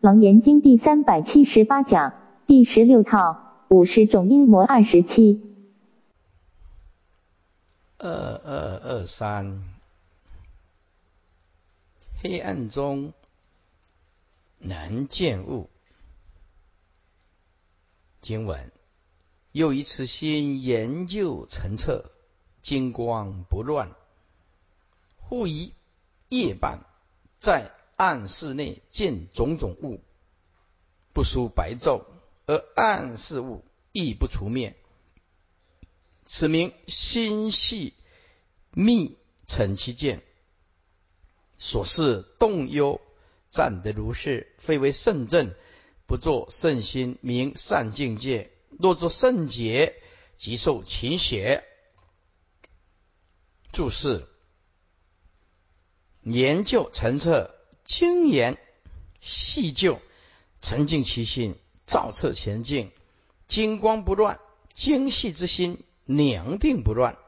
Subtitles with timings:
[0.00, 2.12] 楞严经第三百七十八讲
[2.46, 5.42] 第十六套五十种阴魔二十七。
[7.98, 9.64] 二二二三，
[12.22, 13.12] 黑暗中
[14.60, 15.68] 难见物。
[18.20, 18.70] 经文
[19.50, 22.04] 又一次心研究澄澈，
[22.62, 23.90] 金光不乱。
[25.16, 25.74] 忽一
[26.28, 26.86] 夜半，
[27.40, 30.00] 在暗室内见种种物，
[31.12, 32.04] 不输白昼，
[32.46, 34.76] 而暗室物亦不除灭。
[36.24, 37.94] 此名心系
[38.70, 40.22] 密成其见，
[41.56, 43.00] 所示动忧，
[43.50, 45.52] 暂得如是，非为圣正，
[46.06, 48.52] 不作圣心，名善境界。
[48.78, 50.00] 若作圣洁，
[50.36, 51.64] 即受勤血。
[53.72, 54.28] 注释：
[56.22, 57.50] 研究澄澈，
[57.88, 58.58] 精研
[59.18, 59.98] 细究，
[60.60, 61.56] 沉静其心，
[61.86, 62.92] 照彻前进，
[63.48, 64.38] 精光不乱，
[64.74, 65.82] 精细之心。
[66.10, 67.18] 宁定不乱，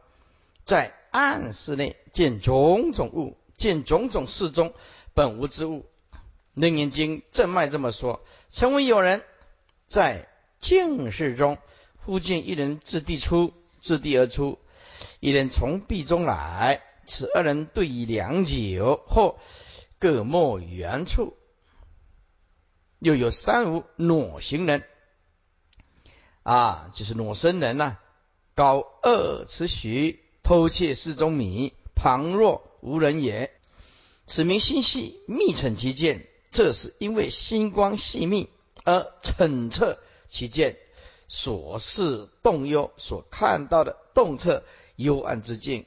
[0.64, 4.72] 在暗室内见种种物，见种种事中
[5.12, 5.84] 本无之物。
[6.54, 9.22] 楞严经正脉这么说：曾闻有人
[9.86, 10.28] 在
[10.60, 11.58] 静室中，
[12.04, 13.52] 忽见一人自地出，
[13.82, 14.58] 自地而出；
[15.20, 16.82] 一人从壁中来。
[17.06, 19.38] 此二人对弈良久后，
[20.00, 21.36] 各莫原处。
[22.98, 24.82] 又有三无裸行人，
[26.42, 27.98] 啊，就是裸身人呐。
[28.54, 33.52] 高二尺许，偷窃室中米，旁若无人也。
[34.26, 38.50] 此名心细密澄其见，这是因为星光细密
[38.84, 39.98] 而澄澈
[40.28, 40.76] 其见，
[41.26, 44.62] 所视动幽，所看到的动彻
[44.96, 45.86] 幽暗之境。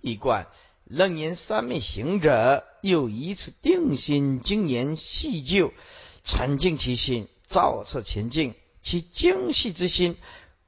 [0.00, 0.48] 一贯
[0.84, 5.72] 楞严三昧行者，又以此定心精研细究，
[6.24, 10.16] 沉静其心，照彻前进，其精细之心。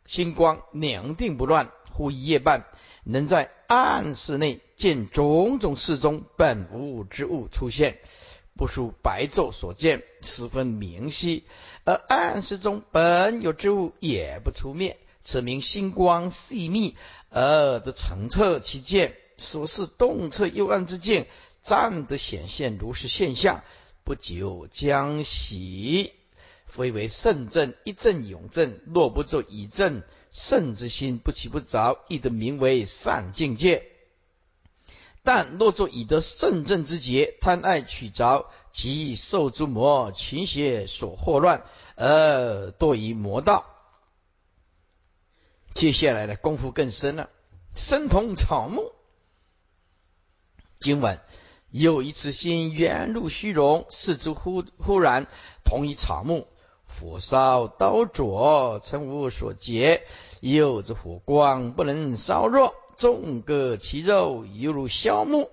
[0.07, 2.65] 星光宁定不乱，忽一夜半，
[3.05, 7.99] 能在暗室内见种种事中本无之物出现，
[8.57, 11.43] 不输白昼所见，十分明晰；
[11.85, 16.97] 而暗室中本有之物也不出面，此名星光细密
[17.29, 21.27] 而得澄澈其见，所示动彻幽暗之境，
[21.63, 23.63] 暂得显现如是现象，
[24.05, 26.13] 不久将喜。
[26.67, 28.79] 非为圣正，一正永正。
[28.87, 33.91] 若不作以正圣之心，不起不着，亦得名为善境界。
[35.23, 41.65] 但若作以得圣正之节，贪爱取着，即受诸魔群邪所惑乱，
[41.97, 43.67] 而堕于魔道。
[45.75, 47.31] 接下来的功夫更深了，
[47.75, 48.93] 身同草木。
[50.79, 51.23] 今晚
[51.71, 55.27] 有一次心缘入虚荣，四肢忽忽然
[55.65, 56.47] 同一草木。
[56.87, 60.01] 火烧刀灼，曾无所结；
[60.41, 65.51] 又之火光不能烧热，纵割其肉，犹如削木。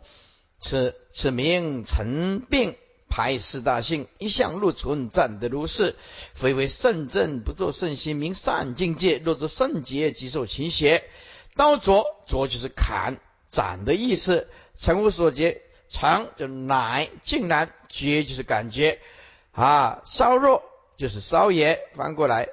[0.59, 2.75] 此此名成病，
[3.09, 5.95] 排四大性，一向入存，暂得如是。
[6.33, 9.17] 非为圣正，不作圣心，名善境界。
[9.17, 11.03] 若作圣洁，即受勤邪。
[11.55, 14.47] 刀灼灼就是砍斩的意思。
[14.73, 18.99] 曾无所结，常就乃竟然结就是感觉
[19.51, 20.61] 啊，烧热。
[20.97, 22.47] 就是烧也，翻过来，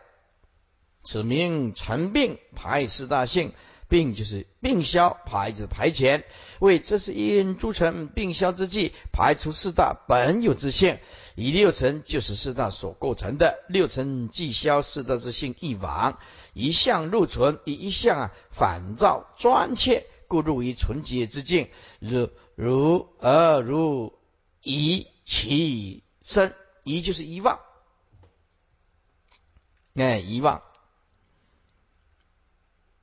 [1.04, 3.53] 此名成病排四大性，
[3.88, 6.25] 病就是病消，排就是排遣，
[6.59, 10.99] 为这是因诸尘病消之际，排除四大本有之性，
[11.37, 16.19] 以六尘就是四大所构成的，六尘既消，四大之性亦亡，
[16.54, 24.19] 一向入存，以一向啊反照专切，故入于纯洁之境，如如而如
[24.62, 26.54] 遗其身，
[26.84, 27.60] 遗就是遗忘。
[29.94, 30.62] 哎，遗忘。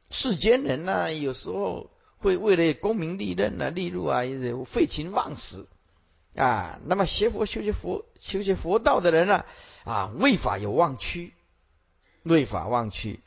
[0.09, 4.23] 世间人呢，有时候会为了功名利刃啊、利禄啊，
[4.65, 5.67] 废寝忘食
[6.35, 6.79] 啊。
[6.83, 9.45] 那么学佛、修习佛、修习佛道的人呢，
[9.83, 11.35] 啊，为法有忘躯，
[12.23, 13.19] 为法忘躯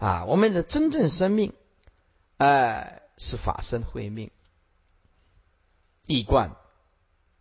[0.00, 0.24] 啊。
[0.24, 1.52] 我们的真正生命，
[2.38, 4.30] 哎，是法身慧命，
[6.06, 6.56] 一贯。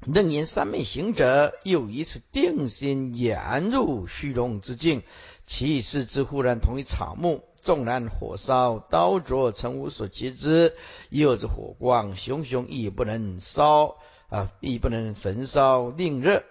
[0.05, 5.01] 楞严三昧行者，又一次定心言入虚荣之境，
[5.45, 10.73] 其事之忽然同于草木，纵然火烧刀灼，曾无所及之；
[11.09, 13.97] 又之火光熊熊，亦不能烧
[14.29, 16.43] 啊，亦不能焚烧令热。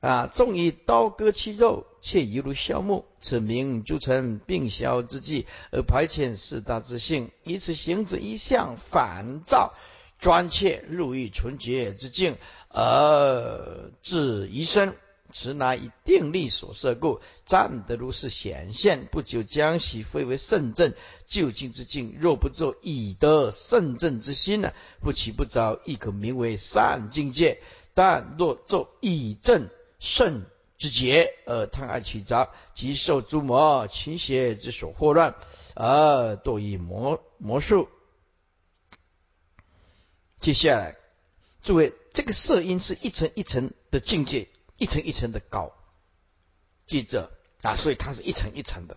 [0.00, 0.26] 啊。
[0.26, 3.04] 纵以刀割其肉，却犹如削木。
[3.20, 9.72] 此名诸尘病消之际，而排遣四大之性，以此行之一向反照。
[10.18, 12.36] 专切入于纯洁之境，
[12.68, 14.94] 而至一生
[15.32, 19.06] 此乃以定力所设故，暂得如是显现。
[19.10, 20.92] 不久将喜非为圣正
[21.26, 22.18] 究竟之境。
[22.20, 24.74] 若不作以得圣正之心呢？
[25.00, 27.62] 不起不着，亦可名为善境界。
[27.94, 29.70] 但若作以正
[30.00, 30.44] 圣
[30.76, 35.36] 之节，而贪爱取杂，即受诸魔倾邪之所惑乱，
[35.76, 37.88] 而堕以魔魔术。
[40.40, 40.96] 接下来，
[41.62, 44.48] 诸位，这个色音是一层一层的境界。
[44.78, 45.74] 一层一层的高，
[46.86, 47.30] 记着
[47.60, 48.96] 啊，所以它是一层一层的。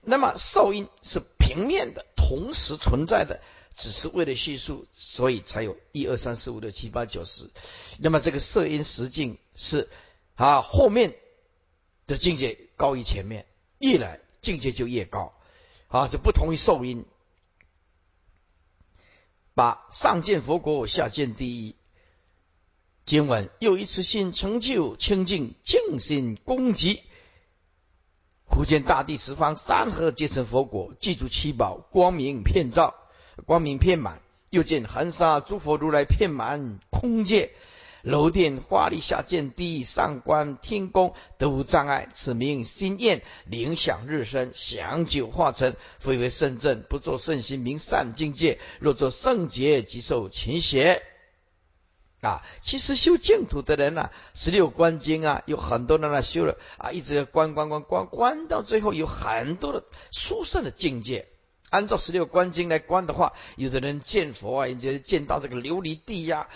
[0.00, 3.40] 那么受音是平面的，同时存在的，
[3.74, 7.50] 只是为了叙述，所以才有一二三四五六七八九十。
[7.98, 9.88] 那么这个色音实境是
[10.36, 11.16] 啊，后面
[12.06, 13.46] 的境界高于前面，
[13.78, 15.32] 越来境界就越高
[15.88, 17.04] 啊，这不同于受音。
[19.54, 21.74] 把上见佛国，下见第一。
[23.06, 27.02] 今晚又一次性成就清净净心功绩，
[28.50, 32.94] 福见大地十方山河皆成佛果，记住七宝光明遍照，
[33.46, 34.20] 光明遍满。
[34.50, 37.52] 又见恒沙诸佛如来遍满空界，
[38.06, 51.02] 楼殿华丽下见地上观天宫得无障碍，此名心愿灵想日生，享久化成，非为圣正，不作圣心名善境界，若作圣劫即受勤邪。
[52.20, 61.26] 啊，其实修净土的人呐，十六观经啊，有很多人呢修了啊，一直观观观观观，到最后有很多的殊胜的境界。
[61.68, 66.48] 按照十六观经来观的话，有的人见佛啊，有的人见到这个琉璃地呀，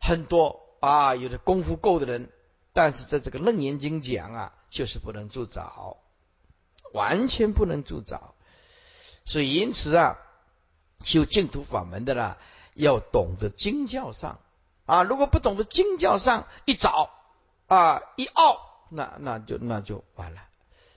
[0.00, 2.30] 很多啊，有的功夫够的人，
[2.72, 5.98] 但是在这个楞严经讲啊，就是不能助早，
[6.92, 8.34] 完全不能助早。
[9.24, 10.18] 所以因此啊，
[11.04, 12.38] 修净土法门的啦，
[12.74, 14.38] 要懂得经教上。
[14.86, 17.10] 啊，如果不懂得经教上一找
[17.66, 18.58] 啊一拗，
[18.88, 20.40] 那那就那就完了，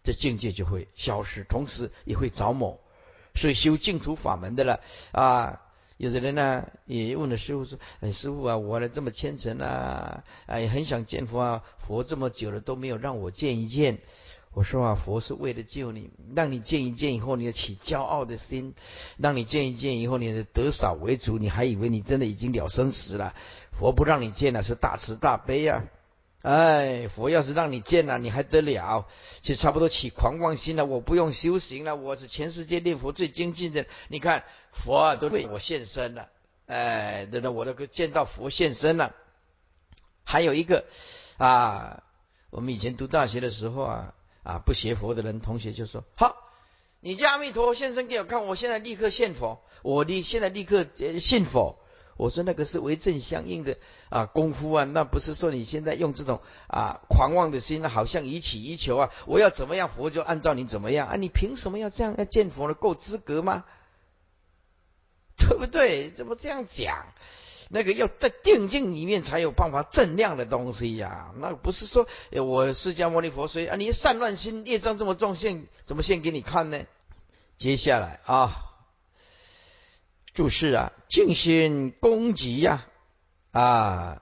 [0.01, 2.80] 这境界就会消失，同时也会着魔。
[3.36, 4.80] 所以修净土法门的了
[5.12, 5.62] 啊，
[6.01, 14.00] 有的人呢也问了师傅说：“哎，师傅啊，我呢这么虔诚啊，哎，很想见佛啊，佛这么久了都没有让我见一见。”
[14.51, 18.74] 我说啊，佛是为了救你，让你见一见以后，你要起骄傲的心；
[19.18, 23.36] 让你见一见以后，你的得少为主，你还以为你真的已经了生死了。
[23.71, 25.83] 佛不让你见了，是大慈大悲呀！
[26.42, 29.08] 哎，佛要是让你见了，你还得了？
[29.42, 30.86] 就差不多起狂妄心了。
[30.86, 33.86] 我不用修行了，我是全世界念佛最精进的。
[34.08, 36.30] 你看，佛啊，都为我现身了。
[36.66, 39.16] 哎，等等，我都见到佛现身了。
[40.24, 40.86] 还有一个
[41.38, 42.04] 啊，
[42.50, 44.14] 我们以前读大学的时候啊。
[44.44, 46.36] 啊，不学佛的人，同学就说：“好，
[47.00, 50.84] 你叫阿弥陀佛现身给我看，我现在立刻现佛，我立现在立刻
[51.20, 51.78] 信佛。”
[52.22, 53.78] 我说：“那个是为正相应的
[54.10, 61.16] 啊功夫啊，那不是说你现在用这种啊狂妄的心，好像以起以求啊，我要怎么样佛就按照你怎么样啊？
[61.16, 62.76] 你凭什么要这样要见佛呢？
[62.76, 63.64] 够资格吗？
[65.36, 66.12] 对不对？
[66.12, 67.08] 怎么这样讲？”
[67.74, 76.82] 那个要在定境里面才有办法正量的东西呀，那不是说我释迦牟尼佛说啊，你善乱心业障这么重，现怎么现给你看呢？
[77.58, 78.71] 接下来啊，
[80.33, 82.88] 注释啊，静心功极呀，
[83.51, 84.22] 啊，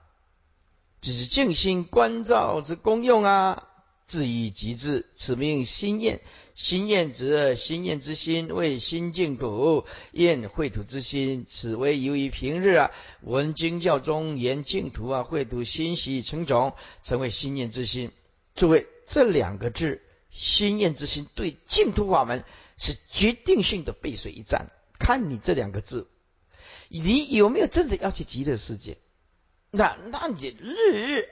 [1.00, 3.66] 这是静心观照之功用啊。
[4.06, 6.20] 至以极致，此名心念。
[6.56, 11.46] 心念则心念之心为心净土，念秽土之心。
[11.48, 18.10] 此为由于平日啊，闻经教中言净土啊，秽土欣喜成种，成为心念之心。
[18.56, 22.42] 诸位，这两个字“心念之心”对净土法门
[22.76, 24.72] 是决定性的背水一战。
[25.00, 26.06] 看你这两个字，
[26.88, 28.98] 你有没有真的要去极乐世界？
[29.72, 31.28] 那那你日日。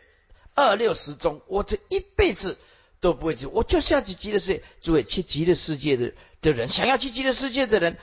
[0.55, 2.59] 二六十中，我这一辈子
[2.99, 4.65] 都不会去，我就是要去极乐世界。
[4.81, 7.97] 诸位，去极乐世界的的人，想要去极乐世界的人，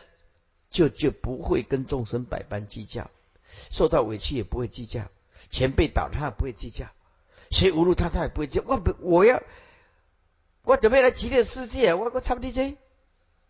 [0.72, 3.12] 就就不会跟众生百般计较，
[3.72, 5.12] 受到委屈也不会计较，
[5.50, 6.88] 钱被倒他也不会计较，
[7.51, 8.65] 谁侮辱他他也不会计较。
[8.65, 9.43] 我不，我要，
[10.63, 12.77] 我准备来极乐世界，我我差不多这，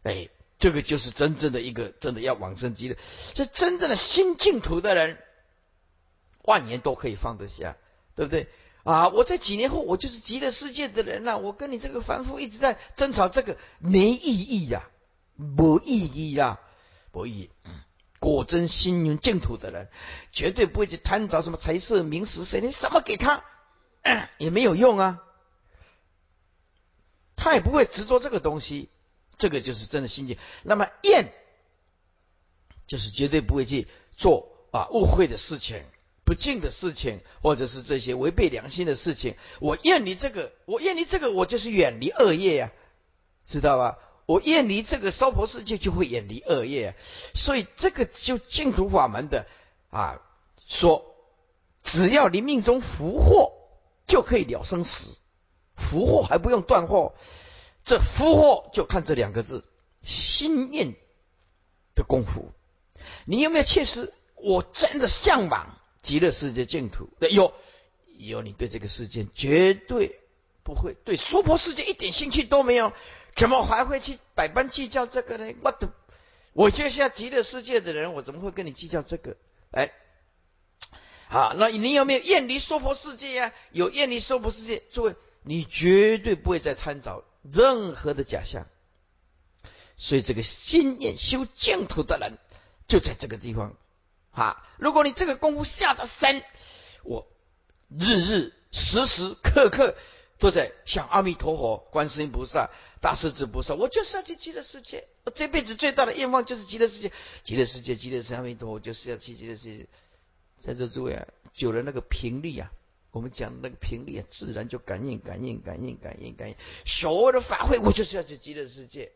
[0.01, 2.97] 哎，这个就是真正的一个真的要往生极乐，
[3.35, 5.17] 是真正的新净土的人，
[6.43, 7.75] 万年都可以放得下，
[8.15, 8.47] 对不对？
[8.83, 9.09] 啊！
[9.09, 11.39] 我在几年后，我就是极乐世界的人了。
[11.39, 14.87] 我跟你这个凡夫一直在争吵，这个没意义呀，
[15.35, 16.59] 没意义呀，
[17.11, 17.49] 没意义。
[18.19, 19.89] 果真心灵净土的人，
[20.31, 23.43] 绝对不会去贪着什么财色名食色，你什么给他
[24.37, 25.23] 也没有用啊。
[27.35, 28.89] 他也不会执着这个东西，
[29.37, 30.37] 这个就是真的心境。
[30.63, 31.31] 那么厌，
[32.87, 35.83] 就是绝对不会去做啊误会的事情。
[36.23, 42.71] 不敬的事情，或者是这些违背良心的事情，我厌离这个，我厌离这个，我就是远离恶业呀，
[43.45, 43.99] 知道吧？
[44.25, 46.95] 我厌离这个娑婆世界，就会远离恶业，
[47.35, 49.45] 所以这个就净土法门的
[49.91, 50.19] 啊，
[50.65, 51.15] 说
[51.83, 53.53] 只要你命中福祸，
[54.07, 55.19] 就可以了生死，
[55.75, 57.13] 福祸还不用断祸，
[57.85, 59.63] 这福祸就看这两个字，
[60.01, 60.95] 心念
[61.95, 62.51] 的功夫，
[63.25, 64.11] 你有没有切实？
[64.35, 65.79] 我真的向往。
[66.01, 67.51] 极乐世界净土，有
[68.19, 70.19] 有你对这个世界绝对
[70.61, 72.93] 不会对娑婆世界一点兴趣都没有，
[73.35, 75.55] 怎么还会去百般计较这个呢？
[75.63, 75.89] 我的，
[76.53, 79.35] 我就像极乐世界的人，我怎么会跟你计较这个？
[79.71, 79.91] 哎，
[81.27, 83.51] 好，那你有没有厌离娑婆世界呀？
[83.71, 88.67] 有厌离娑婆世界，诸位，你绝对不会再贪着任何的假象。
[89.97, 92.37] 所以这个心念修净土的人，
[92.87, 93.75] 就在这个地方。
[94.31, 94.67] 啊！
[94.77, 96.43] 如果你这个功夫下得深，
[97.03, 97.25] 我
[97.87, 99.95] 日日时时刻刻
[100.39, 105.07] 都在想阿弥陀佛、观世音菩萨、大势至菩萨，我就是要去极乐世界。
[105.23, 107.13] 我这辈子最大的愿望就是极乐世界，
[107.45, 109.87] 极乐世界，极乐世界，阿弥陀佛，就是要去极乐世界。
[110.59, 112.69] 在这诸位啊，久了那个频率啊，
[113.15, 116.55] 我们讲那个频率啊，自然就感应、感应、感应、感应、感应。
[116.85, 119.13] 所有的法会，我就是要去极乐世界，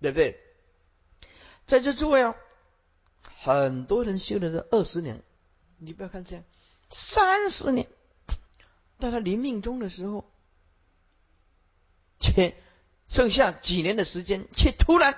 [0.00, 0.40] 对不对？
[1.66, 2.34] 在这诸位啊。
[3.38, 5.22] 很多人修的是二十年，
[5.78, 6.44] 你不要看这样，
[6.90, 7.86] 三十年，
[8.98, 10.28] 到他临命终的时候，
[12.18, 12.56] 却
[13.08, 15.16] 剩下几年的时间，却突然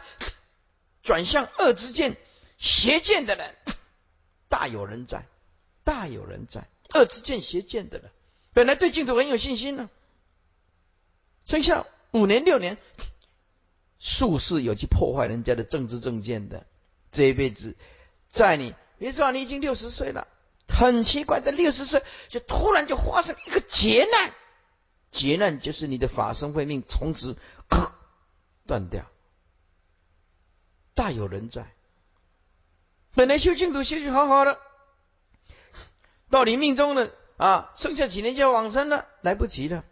[1.02, 2.18] 转向恶之见、
[2.58, 3.56] 邪见的人，
[4.48, 5.26] 大有人在，
[5.84, 8.10] 大有人在，二之见、邪见的了，
[8.52, 9.90] 本来对净土很有信心呢，
[11.44, 12.78] 剩下五年六年，
[13.98, 16.66] 术士有去破坏人家的政治政见的，
[17.12, 17.76] 这一辈子。
[18.28, 20.28] 在你，比如说你已经六十岁了，
[20.68, 24.34] 很奇怪，在六十岁就突然就发生一个劫难，
[25.10, 27.36] 劫难就是你的法身慧命从此
[28.66, 29.06] 断掉，
[30.94, 31.72] 大有人在。
[33.14, 34.60] 本来修净土修修好好的，
[36.36, 39.84] 到你命中了啊，剩下几年就要往生了，来不及了，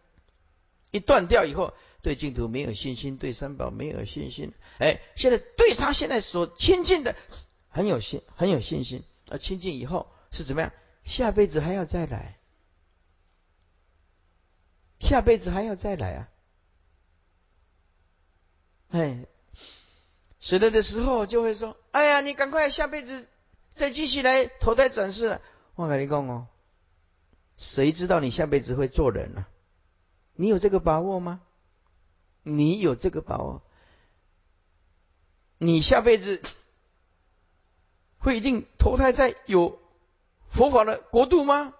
[0.90, 1.72] 一断掉以后，
[2.02, 7.16] 对净土没有信心，对三宝没有信心，哎，现在对他现在所亲近的。
[7.70, 9.02] 很有信，很有信心。
[9.30, 10.70] 而亲近以后是怎么样？
[11.02, 12.38] 下辈子还要再来，
[15.00, 16.28] 下辈子还要再来啊！
[18.90, 19.26] 哎，
[20.38, 23.28] 死了的时候就会说：“哎呀，你赶快下辈子
[23.70, 25.40] 再继续来投胎转世了。”
[25.76, 26.46] 我跟你讲哦，
[27.56, 29.46] 谁知道你下辈子会做人呢？
[30.34, 31.40] 你有这个把握吗？
[32.42, 33.62] 你有这个把握？
[35.58, 36.42] 你下辈子？
[38.18, 39.78] 会一定投胎在有
[40.48, 41.74] 佛法的国度吗？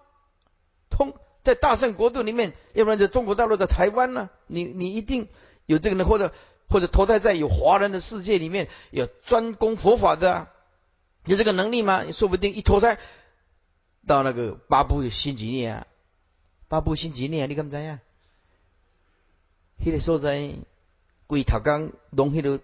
[0.89, 4.29] 通在大圣国度里面，要不然在中国大陆的台湾呢？
[4.47, 5.27] 你你一定
[5.65, 6.33] 有这个呢，或者
[6.67, 10.47] 或者投胎在有华人的世界里面，有专攻佛法的，
[11.25, 12.03] 有这个能力吗？
[12.03, 12.99] 你说不定一投胎
[14.05, 15.87] 到那个八部新几内啊，
[16.67, 17.99] 八部新几内啊，你敢知呀？
[19.77, 20.53] 那个所在，
[21.27, 22.61] 龟头刚弄迄个。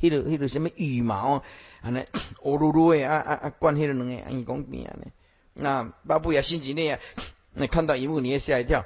[0.00, 1.42] 迄个迄个什么羽毛，
[1.82, 2.04] 安尼
[2.42, 5.10] 乌噜噜的啊啊啊，灌迄个两个安尼讲边安尼。
[5.54, 7.00] 那巴布亚新几内啊，
[7.50, 8.84] 你看到一幕你也吓一跳。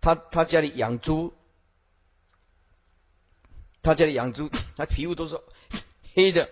[0.00, 1.34] 他他家里养猪，
[3.80, 5.40] 他家里养猪， 他皮肤都是
[6.14, 6.50] 黑的，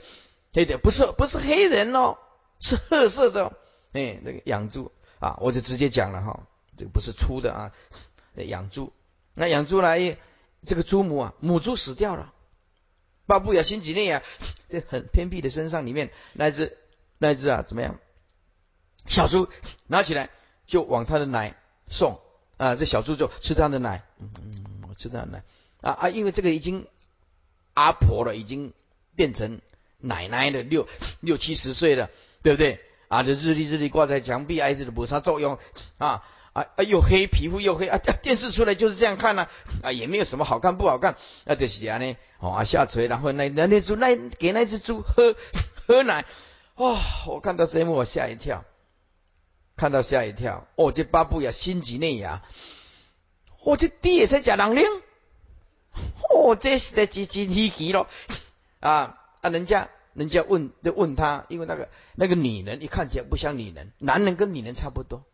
[0.53, 2.19] 黑的不是不是黑人哦，
[2.61, 3.53] 是褐色的。
[3.97, 7.73] 哎，那个养猪啊，我就直接讲了哈，这个不是粗的啊，
[8.35, 8.93] 养猪。
[9.35, 10.17] 那养猪来，
[10.63, 12.33] 这个猪母啊，母猪死掉了。
[13.27, 14.23] 巴布亚新几内亚，
[14.69, 16.79] 这很偏僻的山上里面，那只
[17.19, 17.99] 那只啊，怎么样？
[19.07, 19.49] 小猪
[19.87, 20.31] 拿起来
[20.67, 21.57] 就往他的奶
[21.89, 22.21] 送
[22.57, 25.43] 啊，这小猪就吃他的奶，嗯嗯，吃他的奶
[25.81, 26.87] 啊啊，因为这个已经
[27.75, 28.73] 阿婆了，已经
[29.17, 29.61] 变成
[29.99, 30.87] 奶奶了，六
[31.21, 32.11] 六七十岁了，
[32.43, 32.81] 对不对？
[33.09, 35.59] 啊，这日历日历挂在墙壁，哎，这个没啥作用
[35.99, 36.23] 啊。
[36.57, 36.67] 啊！
[36.89, 37.99] 又黑皮肤又黑啊！
[38.23, 39.47] 电视出来就是这样看呢
[39.83, 42.17] 啊，也没有什么好看不好看啊，就是这样呢。
[42.39, 45.37] 哦啊，下垂，然后那那那猪那给那只猪喝
[45.87, 46.25] 喝奶，
[46.77, 46.97] 哇！
[47.27, 48.65] 我看到这一幕我吓一跳，
[49.77, 50.67] 看到吓一跳。
[50.77, 52.41] 哦，这巴布亚新几内亚，
[53.63, 54.87] 哦，这地也是假狼灵，
[56.31, 58.09] 哦，这是在几几稀奇咯
[58.81, 59.51] 啊啊！
[59.51, 65.25] 人家人家问就问他，因为那个那个女人一看起来不像女人，男人跟女人差不多。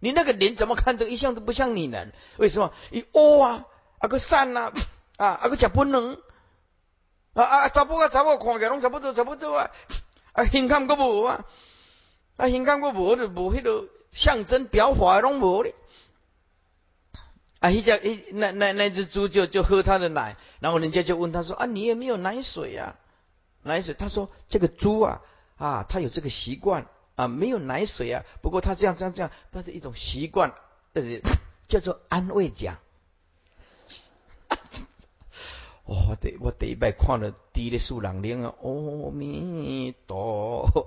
[0.00, 2.72] 你那个脸怎么看都一向都不像女人，为什么？
[2.90, 3.66] 一哦啊，
[3.98, 4.72] 啊个善呐，
[5.16, 6.18] 啊啊个食不能，
[7.34, 9.70] 啊啊查甫啊查某看起来拢差不多差不多啊，
[10.32, 11.44] 啊形看个无啊，
[12.36, 15.74] 啊，心肝我无就无迄个象征表法拢无咧。
[17.60, 22.96] 啊，一家一那那那只猪就就喝它的奶，然后人家就问他说啊，你也没有奶水啊？
[23.62, 23.94] 奶水？
[23.94, 25.20] 他说这个猪啊
[25.56, 28.24] 啊，它有这个习惯啊，没有奶水啊。
[28.42, 30.54] 不过它这样这样这样，它是一种习惯，
[30.94, 31.02] 呃，
[31.68, 32.78] 叫做安慰奖。
[35.84, 40.86] 我 得我第一摆看了低的树人灵啊，阿弥陀，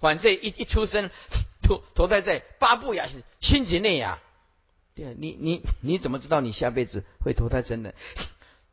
[0.00, 1.10] 反正一一出生
[1.62, 3.06] 投投胎在八部呀，
[3.40, 4.18] 心结内呀。
[4.94, 7.94] 对，你你你怎么知道你下辈子会投胎成人？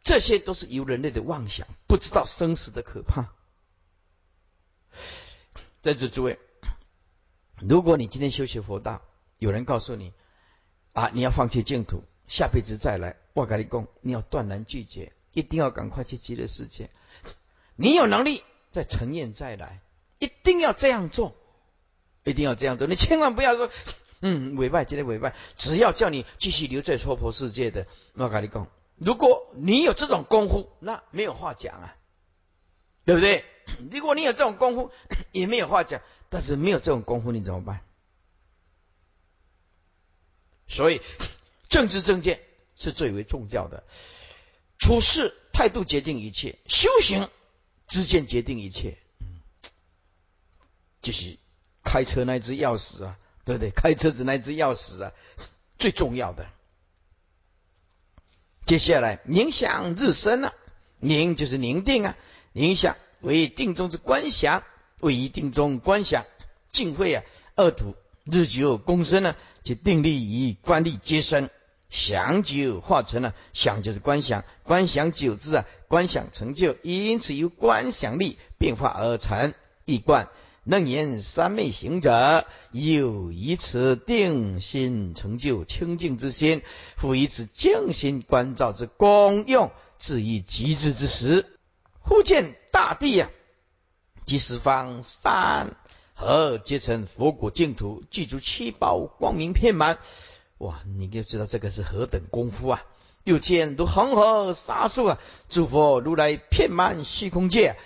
[0.04, 3.34] 这些都是由人类的妄想，不知道生死的可怕。
[5.82, 6.40] 在座诸位，
[7.60, 9.02] 如果你今天修习佛道，
[9.38, 10.14] 有人告诉你
[10.94, 16.90] 啊，你要放弃净土，下辈子再来，我跟你讲，你要断然拒绝，一定要赶快去极乐世界。
[17.76, 19.82] 你有能力再成愿再来，
[20.18, 21.36] 一定要这样做，
[22.24, 22.88] 一定要这样做。
[22.88, 23.70] 你千万不要说。
[24.22, 28.68] 嗯，委拜，今天委拜，只要叫你继续留在娑婆世界的，我跟你讲，
[29.00, 31.96] 如果你有这种功夫，那没有话讲啊，
[33.06, 33.46] 对不对？
[33.92, 34.92] 如果你有这种功夫，
[35.32, 36.02] 也没有话讲。
[36.30, 37.82] 但是没有这种功夫，你怎么办？
[40.68, 41.02] 所以，
[41.70, 42.40] 政治正见
[42.76, 43.84] 是最为重要的，
[44.78, 47.30] 处事态度决定一切，修行
[47.88, 48.98] 之见决定一切。
[51.02, 51.38] 就是
[51.84, 53.18] 开车那只钥匙啊。
[53.46, 53.72] 对不对？
[53.72, 55.12] 开车子那只钥匙啊，
[55.80, 56.46] 最重要的。
[58.70, 60.54] 接下来冥想日生啊，
[61.00, 62.16] 宁就是宁定啊，
[62.54, 64.62] 冥想为定中之观想，
[65.00, 66.28] 为定中观想，
[66.72, 67.24] 净慧啊，
[67.56, 67.96] 二土
[68.26, 71.50] 日久功深呢，即定力与观力皆生，
[71.90, 80.30] 想久化成了想就是观想，观想久之啊，观想成就，因此由观想力变化而成一观。
[80.64, 86.62] 能言三昧行者，又以此定心成就清净之心，
[86.96, 91.46] 复以此静心观照之功用，至于极致之时，
[92.02, 93.30] 忽见大地呀，
[94.26, 95.76] 及十方山
[96.14, 99.98] 河皆成佛果净土，具足七宝光明遍满。
[100.58, 102.84] 哇，你就知道这个是何等功夫啊！
[103.24, 105.20] 又见如恒河沙数啊，
[105.50, 107.78] 诸佛如来遍满虚空界。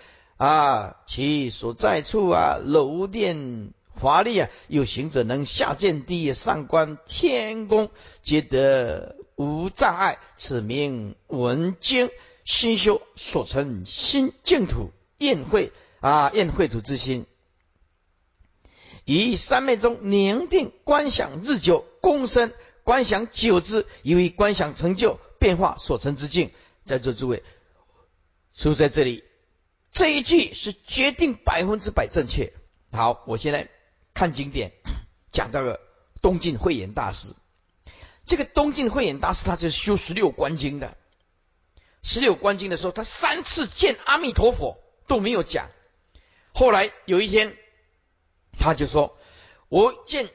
[0.43, 7.89] 啊其所在处啊，楼殿华丽啊，有行者能下见地，上观天宫，
[8.23, 10.19] 皆得无障碍。
[10.35, 12.09] 此名文经
[12.43, 17.25] 心修所成新净土宴会啊，宴会土之心，
[19.05, 22.53] 以三昧中宁定观想日久，功深
[22.83, 26.51] 观想久之，以为观想成就变化所成之境。
[26.85, 27.43] 在座诸位，
[28.53, 29.23] 书在这里。
[29.93, 32.51] 这一句是决定百分之百正确。
[32.91, 33.69] 好，我现在
[34.15, 34.71] 看经典，
[35.31, 35.79] 讲到了
[36.19, 37.35] 东晋慧眼大师。
[38.25, 40.97] 这个东晋慧眼大师，他就是修十六观经的。
[42.01, 45.69] 十六观经的时候，他三次见阿弥陀佛都没有讲。
[46.53, 47.55] 后来有一天，
[48.57, 49.15] 他就说
[49.69, 50.27] ：“我见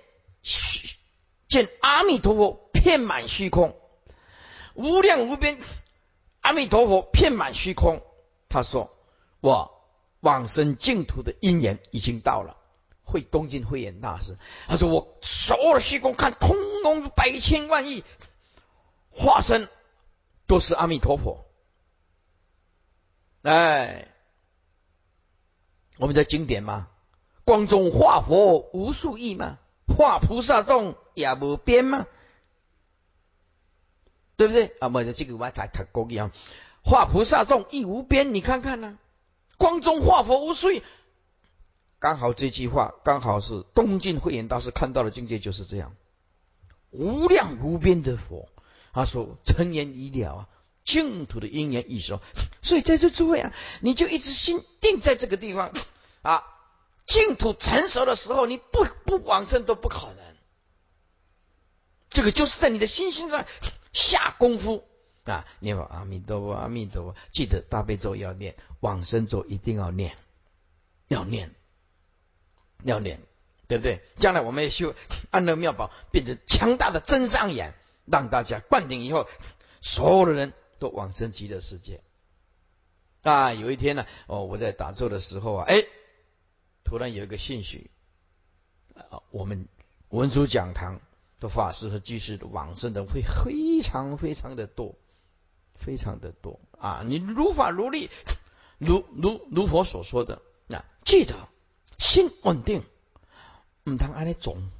[1.48, 3.76] 见阿弥陀佛遍满虚空，
[4.74, 5.58] 无量无边，
[6.42, 8.00] 阿弥陀佛遍满虚空。”
[8.48, 8.94] 他说。
[9.40, 9.80] 我
[10.20, 12.56] 往生净土的因缘已经到了。
[13.10, 18.04] 会东晋慧眼大师他说：“我所有的虚空看，通通百千万亿
[19.10, 19.70] 化身
[20.46, 21.46] 都是阿弥陀佛。”
[23.40, 24.12] 哎，
[25.96, 26.88] 我们在经典嘛，
[27.44, 32.06] 光中化佛无数亿嘛，化菩萨众也无边嘛，
[34.36, 34.66] 对不对？
[34.80, 36.30] 啊，我这个我才谈过一样，
[36.84, 38.98] 化菩萨众亦无边，你看看呢？
[39.58, 40.68] 光中化佛无数，
[41.98, 45.94] 刚好这句话刚好是东晋慧眼大师看到的境界就是这样，
[46.90, 48.48] 无量无边的佛，
[48.92, 50.48] 他说成言已了啊，
[50.84, 52.20] 净土的因缘已熟，
[52.62, 55.72] 所以在这诸位啊，你就一直心定在这个地方。
[56.22, 56.44] 啊，
[57.06, 60.36] 净土成熟的时候，你不不往生都不可能，
[62.10, 63.44] 这个就是在你的心性上
[63.92, 64.87] 下功夫。
[65.30, 70.16] 啊，念佛阿弥陀佛，阿弥陀佛，记得大悲咒要念，往生咒一定要念，
[71.08, 71.54] 要念，
[72.82, 73.20] 要念，
[73.66, 74.02] 对不对？
[74.16, 74.94] 将来我们要修
[75.30, 77.74] 安乐妙宝，变成强大的真上眼，
[78.06, 79.26] 让大家灌顶以后，
[79.80, 82.00] 所有的人都往生极乐世界。
[83.22, 85.84] 啊，有一天呢，哦，我在打坐的时候啊，哎，
[86.84, 87.90] 突然有一个信息，
[88.94, 89.68] 啊，我们
[90.08, 91.00] 文殊讲堂
[91.40, 94.94] 的法师和居士往生的会非常非常的多。
[95.78, 97.02] 非常的多啊！
[97.06, 98.10] 你如法如律，
[98.78, 101.48] 如如如佛所说的，那记得
[101.98, 102.82] 心稳定，
[103.84, 104.70] 唔通安尼总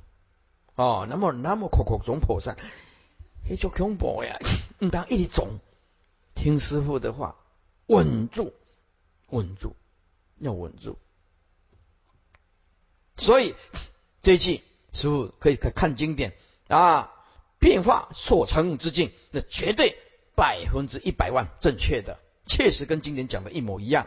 [0.74, 2.56] 哦，那么那么苦苦总菩萨，
[3.48, 4.38] 那就恐怖呀！
[4.80, 5.58] 唔通一直总，
[6.34, 7.36] 听师傅的话，
[7.86, 8.52] 稳住，
[9.30, 9.74] 稳住，
[10.38, 10.98] 要稳住。
[13.16, 13.54] 所以
[14.20, 16.34] 这句师傅可以看经典
[16.68, 17.14] 啊，
[17.58, 19.96] 变化所成之境，那绝对
[20.38, 24.06] 百分之一百万正确的，确实跟经典讲的一模一样。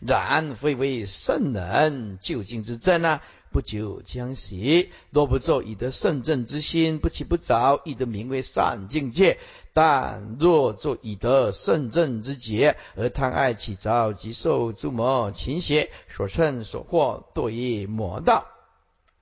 [0.00, 3.22] 然非为圣人究竟之真啊！
[3.50, 4.90] 不久将息。
[5.10, 9.38] 若不作以得圣正之心，不起不早，亦得名为善境界。
[9.74, 18.46] 但若作以得圣正之节，而贪爱起着，即受诸魔情邪，所趁所惑，堕于魔道。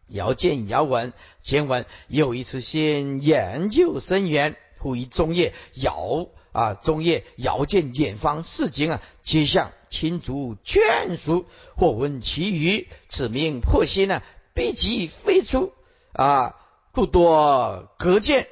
[0.08, 9.72] 遥见遥闻，前闻又一次先研究深远，故于中夜遥啊，中夜遥见远方市井啊，皆向。
[9.88, 15.72] 亲族眷属，或闻其余，此名破心呢，必即飞出
[16.12, 16.56] 啊，
[16.90, 18.48] 故多隔见，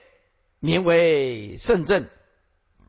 [0.61, 2.09] 名为圣正，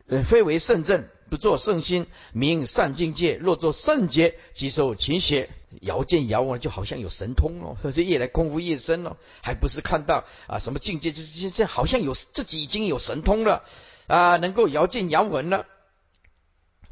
[0.07, 3.37] 呃，非为圣正，不作圣心，名善境界。
[3.37, 5.49] 若作圣洁，即受勤学，
[5.81, 13.63] 遥见遥闻，就好像有神通哦，这越来功夫越深哦，还不是看到啊什么境界，这这这好像有自己已经有神通了
[14.05, 15.65] 啊，能够遥见遥闻了。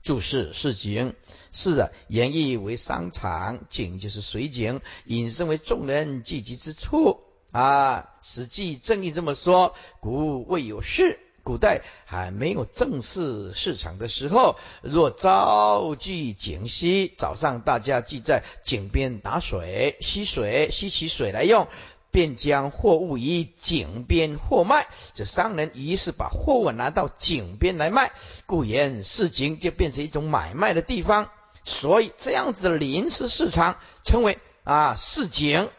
[0.01, 1.13] 注释是景，
[1.51, 7.19] 是啊，言意为商场，景就是水景，引申为众人聚集之处
[7.51, 8.09] 啊。
[8.23, 21.67] 史记正义这么说：古未有事，古代还没有正式市场的时候，若遭聚井溪，早上大家聚在井边打水、吸水、吸起水来用。
[22.13, 28.11] 便将货物以井边货卖，这商人于是把货物拿到井边来卖，
[28.45, 31.29] 故言市井就变成一种买卖的地方。
[31.63, 35.69] 所以这样子的临时市场称为啊市井。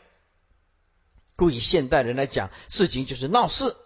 [1.37, 3.77] 故以现代人来讲，市井就是闹市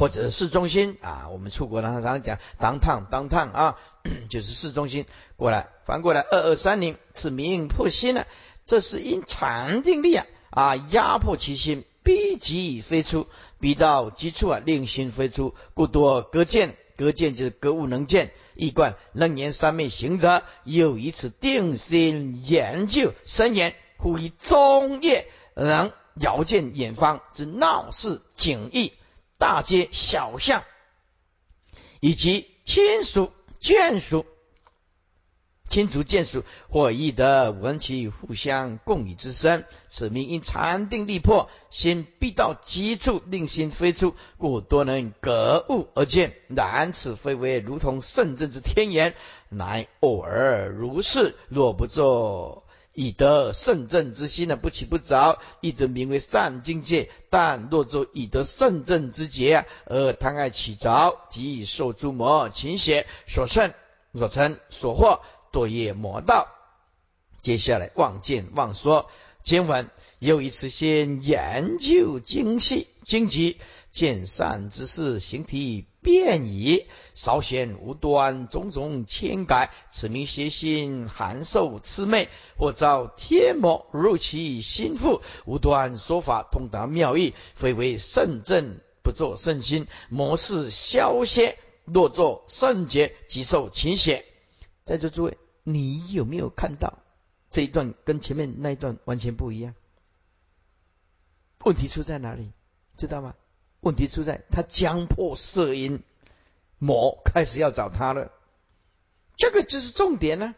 [0.00, 1.28] 或者市中心啊。
[1.30, 3.76] 我们出国呢常常讲当趟当趟啊，
[4.30, 5.04] 就是市中心。
[5.36, 8.24] 过来翻过来二二三零，此名破心呢，
[8.64, 11.84] 这是因禅定力啊啊压迫其心。
[12.02, 13.26] 逼急飞出，
[13.60, 16.76] 逼到极处啊，令心飞出，故多隔见。
[16.96, 28.92] 隔见就是格物能见，一贯楞严三昧行者，又以此定心研究深研，忽以中夜能遥见远方之闹市景异、
[29.40, 30.62] 大街小巷，
[31.98, 34.26] 以及亲属眷属。
[35.70, 46.34] 亲族眷属或亦得闻其互相共语之声，此名因禅定力破，心必到极处，令心飞出，故多能格物而见。
[46.48, 49.14] 然此非为如同圣正之天言，
[49.48, 51.36] 乃偶尔如是。
[51.48, 54.56] 若不作以得圣正之心呢？
[54.56, 57.10] 不起不早，亦得名为善境界。
[57.30, 63.72] 但若作以得圣正之节，而贪爱起着，即受诸魔侵邪所胜、
[64.14, 65.20] 所成、所惑。
[65.52, 66.46] 堕业魔道，
[67.42, 69.10] 接下来望见望说，
[69.42, 73.58] 今晚又一次先研究精细经籍，
[73.90, 94.24] 见善之事，形体变矣，稍显无端，种种千改，此名邪心含受痴昧，或遭天魔入其心腹，无端说法通达妙义，非为圣正，不作圣心，魔事消歇，若作圣洁，即受勤血。
[94.84, 96.98] 在座诸位，你有没有看到
[97.50, 99.74] 这一段跟前面那一段完全不一样？
[101.64, 102.52] 问题出在哪里？
[102.96, 103.34] 知道吗？
[103.80, 106.02] 问题出在他将破色音，
[106.78, 108.30] 魔开始要找他了。
[109.36, 110.54] 这个就是重点呢。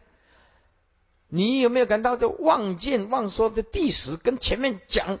[1.27, 5.19] 你有没有感到这望见望说的第十跟前面讲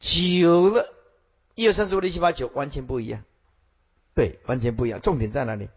[0.00, 0.92] 九了，
[1.54, 3.22] 一二三四五六七八九完全不一样？
[4.14, 5.00] 对，完全不一样。
[5.00, 5.68] 重点在哪里？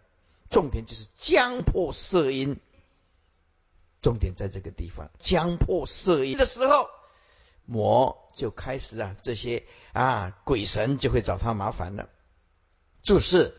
[0.49, 2.57] 重点就是将破色音。
[4.01, 6.89] 重点在这个地方，将破色音的时候，
[7.65, 12.09] 魔就开始啊，这些啊鬼神就会找他麻烦了。
[13.01, 13.55] 注释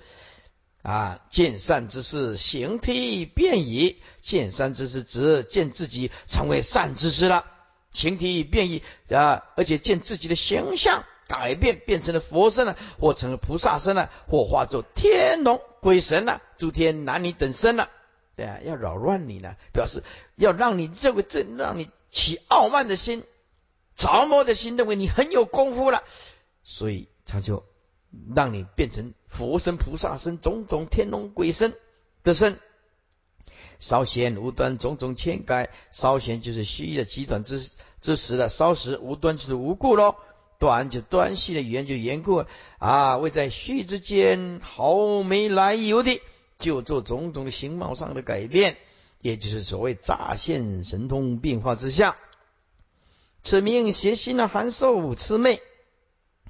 [0.83, 7.47] 啊，见善之事，形体变异；见善之事，指见自己成为善之事了，
[7.91, 17.89] 形体变异啊，而且见自己的形象改变，变成了佛身了，或成了菩萨身了，或化作天龙鬼神了，诸天男女等身了。
[18.37, 20.03] 对啊，要扰乱你呢，表示
[20.37, 23.25] 要让你这个这让你起傲慢的心、
[23.97, 26.05] 着魔的心，认为你很有功夫了，
[26.63, 27.65] 所以他就
[28.35, 31.75] 让你变成佛身、菩萨身、种种天龙鬼身
[32.23, 32.61] 的身。
[33.79, 35.71] 稍显无端，种种千改。
[35.91, 40.15] 稍显就是虚的极短之之时了，稍时无端就是无故喽。
[40.59, 42.47] 短就短细的，圆就圆过
[42.79, 46.23] 啊，为在虚之间毫没来由的
[46.57, 48.79] 就做种种的形貌上的改变，
[49.21, 52.17] 也就是所谓乍现神通变化之下，
[53.47, 55.61] 此名邪心的函受魑魅。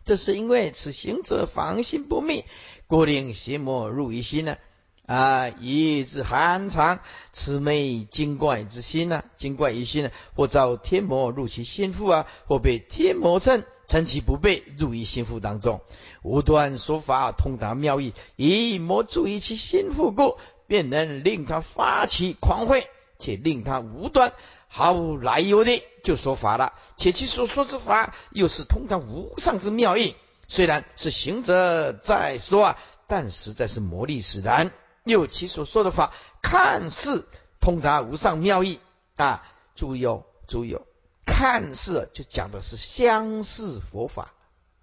[0.02, 2.46] 这是因为此行者防心不灭，
[2.87, 4.56] 故令邪魔入于心呢。
[5.04, 7.00] 啊，以致寒藏
[7.35, 15.82] 魑魅精怪之心呢，精怪于心呢，或遭天魔入其心腹啊，或被天魔趁趁其不备入于心腹当中，
[16.22, 24.32] 无端说法通达妙义，以魔注于其心腹故，便能令他发起狂慧，且令他无端
[24.68, 30.16] 毫无来由的就说法了，且其所说之法又是通达无上之妙义，
[30.48, 34.70] 虽然是行者在说啊，但实在是魔力使然。
[35.05, 37.29] 又其所说的法，看似
[37.61, 38.81] 通达无上妙义
[39.14, 39.44] 啊！
[39.76, 40.83] 注意哦，注意哦，
[41.24, 44.33] 看似就讲的是相似佛法。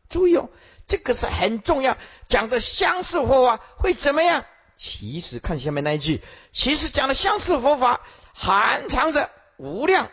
[0.07, 0.49] 注意哦，
[0.87, 1.97] 这个是很重要，
[2.29, 4.45] 讲的相似佛法会怎么样？
[4.77, 6.21] 其实看下面那一句，
[6.53, 7.99] 其实讲的相似佛法
[8.33, 10.11] 含藏着无量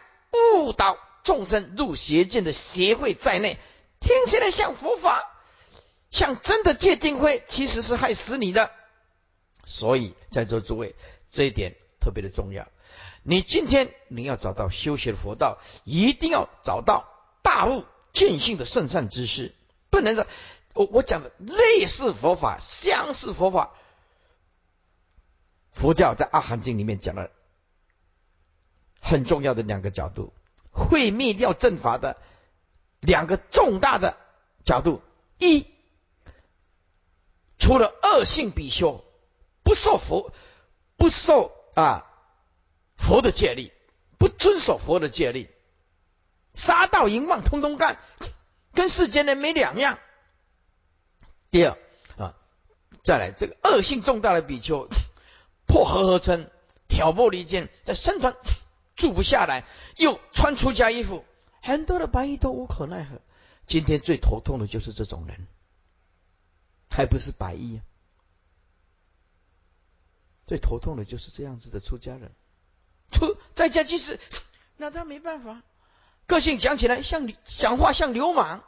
[0.54, 3.58] 误导众生入邪见的邪会在内，
[4.00, 5.30] 听起来像佛法，
[6.10, 8.70] 像真的戒定慧，其实是害死你的。
[9.64, 10.94] 所以，在座诸位，
[11.30, 12.66] 这一点特别的重要。
[13.22, 17.04] 你今天你要找到修学的佛道，一定要找到
[17.42, 19.54] 大悟见性的圣善知识，
[19.90, 20.26] 不能说
[20.72, 23.72] 我我讲的类似佛法、相似佛法。
[25.72, 27.30] 佛教在《阿含经》里面讲了
[29.00, 30.32] 很重要的两个角度，
[30.70, 32.16] 会灭掉正法的
[33.00, 34.16] 两个重大的
[34.64, 35.02] 角度：
[35.38, 35.66] 一，
[37.58, 39.04] 除了恶性比丘。
[39.62, 40.32] 不受佛，
[40.96, 42.04] 不受啊
[42.96, 43.70] 佛的戒律，
[44.18, 45.48] 不遵守佛的戒律，
[46.54, 48.00] 杀盗淫妄通通干，
[48.74, 50.00] 跟世间人没两样。
[51.52, 51.78] 第二
[52.18, 52.34] 啊，
[53.04, 54.88] 再来这个恶性重大的比丘，
[55.68, 56.50] 破和合称，
[56.88, 58.34] 挑拨离间，在僧团
[59.00, 59.64] 住不下来，
[59.96, 61.24] 又穿出家衣服，
[61.62, 63.18] 很多的白衣都无可奈何。
[63.66, 65.46] 今天最头痛的就是这种人，
[66.90, 67.80] 还不是白衣。
[70.46, 72.32] 最头痛的就是这样子的出家人，
[73.10, 74.20] 出在家即使
[74.76, 75.62] 那他没办法，
[76.26, 78.62] 个性讲起来像讲话像流氓，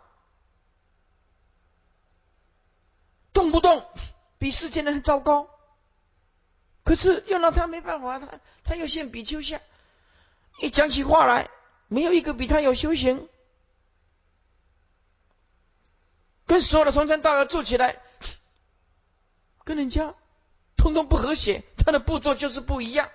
[3.35, 3.87] 动不动
[4.39, 5.51] 比世间人还糟糕，
[6.85, 9.61] 可是又拿他没办法，他他又现比丘相，
[10.61, 11.51] 一讲起话来，
[11.89, 13.29] 没有一个比他有修行，
[16.47, 18.03] 跟所有的从山道友住起来，
[19.65, 20.15] 跟人家。
[20.75, 23.09] 通通不和谐，他的步骤就是不一样。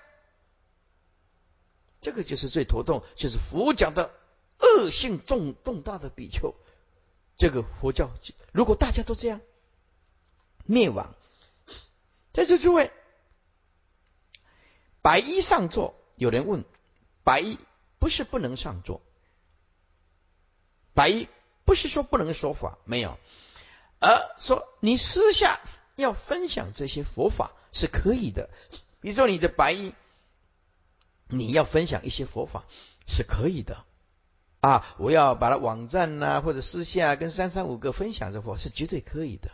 [1.99, 4.13] 这个就是最头痛，就是佛讲的
[4.59, 6.55] 恶性重重大的比丘。
[7.35, 8.09] 这个佛教
[8.53, 9.41] 如果大家都这样
[10.63, 11.13] 灭亡，
[12.31, 12.93] 在这诸位，
[15.01, 16.63] 白衣上座，有人问：
[17.27, 17.57] 白衣
[17.99, 19.01] 不是不能上座，
[20.93, 21.27] 白衣
[21.65, 23.19] 不是说不能说法，没有，
[23.99, 25.59] 而说你私下
[25.97, 27.51] 要分享这些佛法。
[27.73, 28.49] 是可以的，
[29.01, 29.93] 比如说你的白衣，
[31.27, 32.63] 你要分享一些佛法
[33.05, 33.83] 是可以的
[34.61, 34.95] 啊！
[34.97, 39.51] 我要把它网站呐或者私下跟三三五个分享这佛是绝对可以的，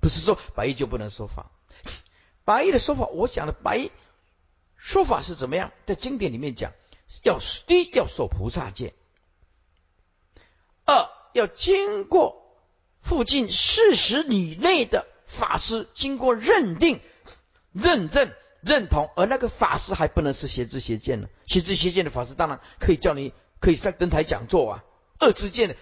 [0.00, 1.50] 不是说白衣就不能说法。
[2.44, 3.90] 白衣的说法，我讲的白衣
[4.76, 5.72] 说法是怎么样？
[5.84, 6.72] 在经典里面讲，
[7.22, 8.94] 要第一要受菩萨戒，
[10.84, 12.56] 二要经过
[13.00, 17.00] 附近四十里内的法师经过认定。
[17.70, 21.28] 认证认同，而那个法师还不能是邪知邪见呢。
[21.46, 24.84] 邪知邪见的法师当然可以叫你可以上登台讲座啊。
[25.20, 25.76] 恶知见的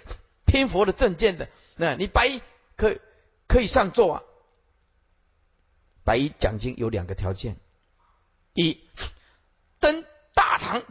[0.45, 2.43] 偏佛的正见的，那你白衣
[2.77, 2.99] 可
[3.47, 4.23] 可以上座啊。
[6.05, 7.57] 白衣讲经有两个条件：
[8.53, 8.81] 一
[9.79, 10.83] 登大堂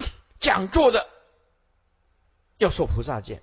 [0.46, 1.10] 讲座的
[2.60, 3.40] 要受菩萨戒；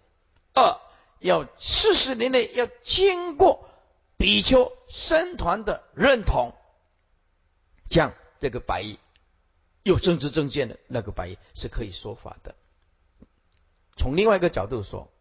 [0.54, 0.80] 二
[1.18, 3.68] 要四十年内要经过
[4.16, 6.54] 比丘僧团的认同。
[7.90, 9.00] 像这个白衣
[9.82, 12.54] 有政治正见的那个白衣是可以说法的。
[13.96, 15.12] 从另外一个角度说，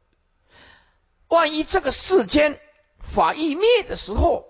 [1.29, 2.61] 万一这个世间
[2.99, 4.45] 法一灭的时候，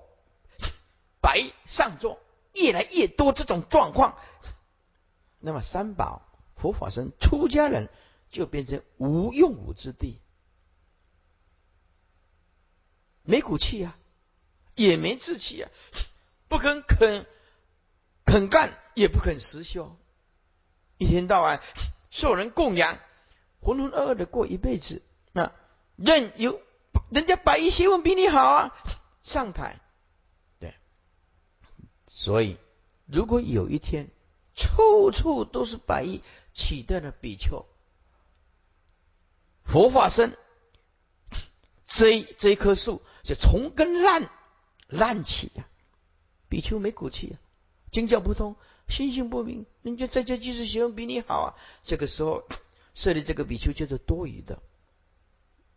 [1.21, 2.19] 白上座
[2.53, 4.17] 越来越多这种状况，
[5.39, 6.23] 那么三宝
[6.61, 7.89] 佛法僧出家人
[8.29, 10.19] 就变成无用武之地，
[13.23, 13.97] 没骨气啊，
[14.75, 15.71] 也没志气啊，
[16.47, 17.25] 不肯肯。
[18.23, 19.97] 肯干也不肯实修，
[20.97, 21.61] 一天到晚
[22.11, 22.97] 受人供养，
[23.59, 25.01] 浑浑噩噩的过一辈子。
[25.33, 25.51] 那
[25.97, 26.61] 任由
[27.09, 28.75] 人家白衣学问比你好啊，
[29.21, 29.81] 上台。
[30.59, 30.75] 对，
[32.07, 32.57] 所以
[33.05, 34.09] 如果有一天
[34.55, 36.21] 处处都是白衣
[36.53, 37.65] 取代了比丘，
[39.63, 40.35] 佛法僧
[41.85, 44.29] 这这一棵树就从根烂
[44.87, 45.67] 烂起呀，
[46.49, 47.35] 比丘没骨气啊，
[47.91, 48.55] 经教不通，
[48.87, 51.47] 心性不明，人家在家居士学问比你好啊，
[51.83, 52.47] 这个时候
[52.93, 54.61] 设立这个比丘就是多余的。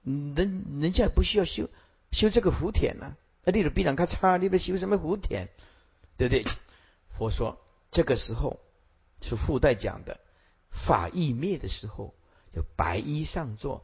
[0.02, 1.68] 人人家不需要修
[2.12, 5.48] 修这个福田呐，那你的比人较差，你不修什么福田，
[6.16, 6.44] 对不对？
[7.16, 7.58] 佛说
[7.90, 8.60] 这个时候
[9.22, 10.20] 是附带讲的，
[10.74, 12.12] 法意灭的时候，
[12.52, 13.82] 就白衣上座，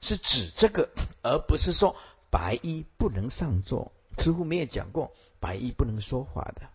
[0.00, 0.90] 是指这个，
[1.22, 1.96] 而不是说
[2.30, 3.90] 白衣不能上座。
[4.18, 6.68] 似乎没有讲过白衣不能说法的，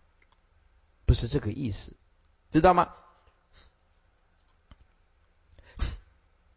[1.06, 1.96] 不是这个意思，
[2.50, 2.92] 知道吗？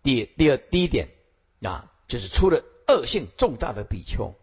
[0.04, 1.10] 第第二第一点
[1.62, 1.92] 啊。
[2.08, 4.36] 就是出了恶性重大的比丘，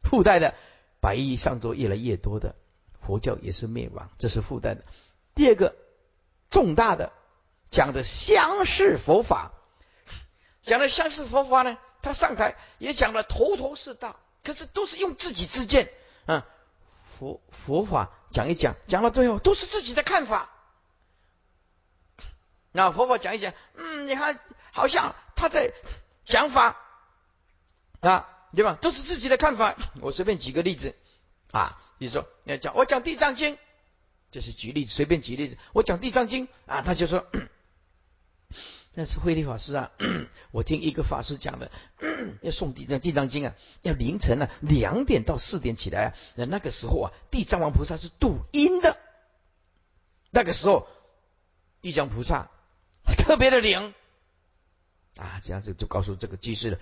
[0.00, 0.54] 附带的
[1.00, 2.54] 白衣上座越来越多的
[3.00, 4.84] 佛教也是灭亡，这是附带的。
[5.34, 5.74] 第二个
[6.50, 7.12] 重大的
[7.70, 9.52] 讲的相似佛法，
[10.62, 15.90] 讲的相似佛法呢，他上台也讲的头头是道，可是都是用自己之见
[16.26, 16.46] 啊，
[17.18, 20.50] 佛佛法讲一讲，讲到最后都是自己的看法。
[22.72, 24.38] 那佛法讲一讲，嗯，你看
[24.72, 25.72] 好像他在。
[26.30, 26.76] 讲法
[28.00, 28.76] 啊，对吧？
[28.82, 29.74] 都是自己的看法。
[30.02, 30.94] 我随便举个例子
[31.52, 33.56] 啊，比如说你要讲我讲《地藏经》，
[34.30, 35.56] 这是举例子，随便举例子。
[35.72, 37.26] 我讲《地藏经》啊，他就说
[38.94, 39.90] 那是慧律法师啊。
[40.50, 41.70] 我听一个法师讲的，
[42.42, 46.14] 要诵《地藏地藏经》啊，要凌晨啊两点到四点起来啊。
[46.34, 48.96] 那那个时候啊，地藏王菩萨是度阴的，
[50.30, 50.88] 那个时候
[51.80, 52.50] 地藏菩萨
[53.18, 53.94] 特别的灵。
[55.16, 56.78] 啊，这样子就告诉这个居士了，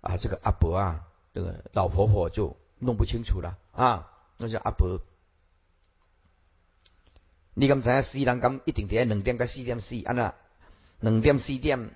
[0.00, 4.10] 啊，这个阿伯啊，这个老婆婆就弄不清楚了啊。
[4.36, 5.00] 那叫阿伯，
[7.54, 10.00] 你敢知影死人敢一定在两点到四点死？
[10.04, 10.34] 安那
[11.04, 11.94] 冷点四点，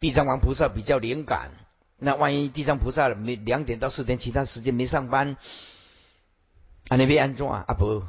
[0.00, 1.50] 地藏王菩萨比较灵感。
[1.96, 5.36] 那万一地藏菩萨没两点到四点，其他时间没上班，
[6.88, 7.64] 啊那边安怎啊？
[7.66, 8.08] 阿伯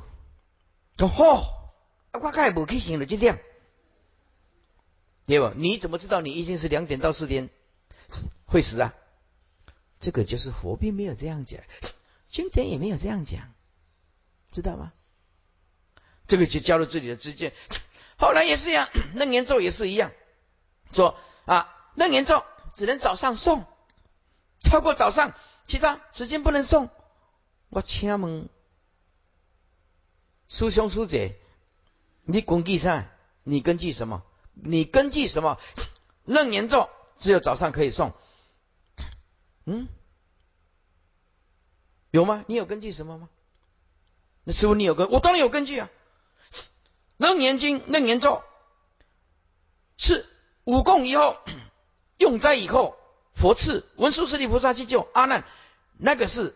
[1.08, 1.74] 好，
[2.14, 3.42] 我开无去想了这点。
[5.26, 5.54] 对吧？
[5.56, 7.50] 你怎么知道你一定是两点到四点
[8.46, 8.94] 会死啊？
[10.00, 11.62] 这个就是佛并没有这样讲，
[12.30, 13.54] 经典也没有这样讲，
[14.52, 14.92] 知道吗？
[16.28, 17.54] 这个就交了自己的知见。
[18.20, 20.12] 后来也是一样， 楞严咒也是一样，
[20.92, 22.44] 说啊，楞严咒
[22.76, 23.64] 只能早上诵，
[24.60, 25.34] 超过早上
[25.66, 26.90] 其他时间不能诵。
[27.70, 28.50] 我请问
[30.48, 31.38] 师兄师姐，
[32.24, 33.10] 你根据啥？
[33.44, 34.24] 你根据什么？
[34.54, 35.58] 你根据什么？
[36.26, 38.12] 楞严咒只有早上可以诵，
[39.66, 39.88] 嗯，
[42.12, 42.44] 有吗？
[42.48, 43.30] 你有根据什么吗？
[44.44, 45.10] 那师傅，你有根？
[45.10, 45.90] 我当然有根据啊。
[47.20, 48.42] 楞严经、楞严咒
[49.98, 50.26] 是
[50.64, 51.38] 五供以后
[52.18, 52.98] 用斋以后，
[53.34, 55.44] 佛赐文殊师利菩萨去救阿难，
[55.98, 56.56] 那个是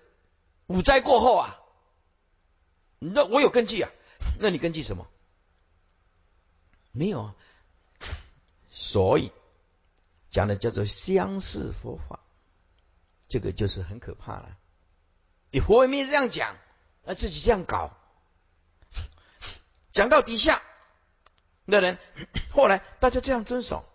[0.68, 1.60] 五斋过后啊。
[3.00, 3.92] 那我有根据啊。
[4.40, 5.06] 那你根据什么？
[6.94, 7.36] 没有啊。
[8.72, 9.34] 所以
[10.30, 12.22] 讲的叫做相似佛法，
[13.28, 14.58] 这个就是很可怕了。
[15.52, 16.56] 你佛也没这样讲，
[17.04, 17.92] 而自己这样搞，
[19.94, 20.62] 讲到底下
[21.68, 21.98] 的人，
[22.52, 23.86] 后来大家这样遵守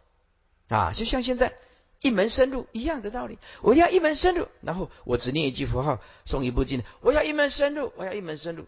[0.68, 1.54] 啊，就像现在
[2.00, 3.38] 一门深入一样的道理。
[3.60, 6.82] 我要一门深入，然后我只念一句符号，诵一部经。
[7.00, 8.66] 我要一门深入，我要一门深入，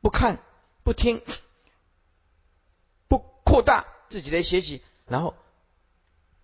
[0.00, 0.38] 不看
[0.84, 1.22] 不听，
[3.08, 4.82] 不扩大自己的学习。
[5.06, 5.34] 然后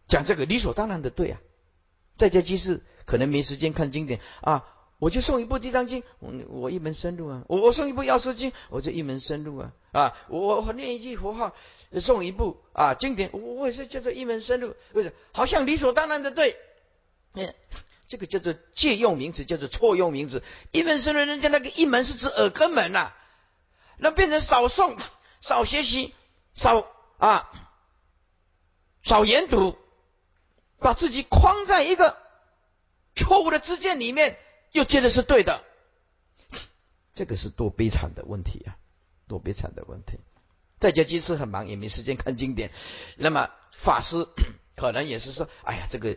[0.07, 1.41] 讲这个理所当然的对啊，
[2.17, 4.65] 在家居士可能没时间看经典啊，
[5.01, 9.73] 我就送一部地藏经，我我一门深入啊，我我送一部药师经，我就一门深入啊。
[9.91, 11.57] 啊，我我念一句佛号，
[12.01, 16.57] 送一部啊经典，我我也是叫做一门深入，不是好像理所当然的对，
[17.33, 17.53] 嗯，
[18.07, 23.13] 这个叫做借用名词，叫做错用名词，一门深入，人家那个一门是指耳根门呐，
[23.97, 24.97] 那变成少诵
[25.41, 26.15] 少学习
[26.55, 26.87] 少
[27.17, 27.51] 啊。
[29.03, 29.79] 少研读，
[30.79, 32.19] 把自己框在一个
[33.17, 34.39] 错误的知见里面，
[34.73, 35.65] 又觉得是对的，
[37.15, 38.77] 这个是多悲惨的问题啊！
[39.29, 40.19] 多悲惨的问题。
[40.79, 42.71] 在家居士很忙，也没时间看经典。
[43.17, 44.27] 那么法师
[44.77, 46.17] 可能也是说：“哎呀，这个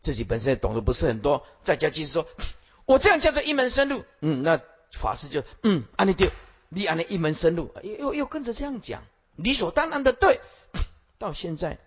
[0.00, 2.28] 自己本身也懂得不是很多。”在家居士说
[2.86, 4.60] ：“我这样叫做一门深入。”嗯，那
[4.92, 6.30] 法师就嗯，安利丢，
[6.68, 9.04] 你安利一门深入，又又又跟着这样讲，
[9.36, 10.40] 理所当然的对。
[11.18, 11.78] 到现在。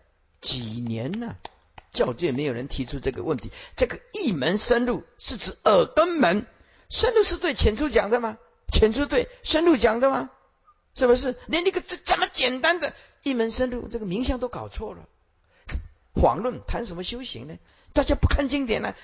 [0.41, 1.38] 几年了？
[1.91, 3.51] 教界没有人提出这个问题。
[3.75, 6.45] 这个一门深入是指耳根门，
[6.89, 8.37] 深入是对浅出讲的吗？
[8.71, 10.29] 浅出对深入讲的吗？
[10.95, 11.37] 是不是？
[11.47, 15.07] 连那个这这么简单的一门深入，这个名相都搞错了，
[16.15, 17.55] 遑论谈什么修行呢？
[17.93, 18.95] 大家不看经典呢，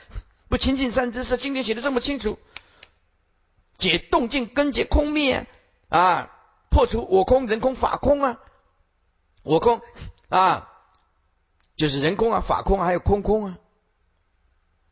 [0.49, 2.39] 不亲近三知识，经典写的这么清楚，
[3.77, 5.45] 解动静根结空灭
[5.89, 6.31] 啊，
[6.69, 8.39] 破除我空人空法空啊，
[9.43, 9.81] 我空
[10.29, 10.73] 啊。
[11.78, 13.59] 就是人空啊，法空啊，还有空空啊。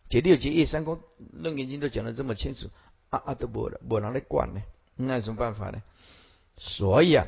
[0.07, 1.01] 解六节业三空，
[1.33, 2.69] 楞严经都讲的这么清楚，
[3.09, 4.61] 啊啊都不了，不拿来管呢，
[4.95, 5.81] 那有什么办法呢？
[6.57, 7.25] 所以啊，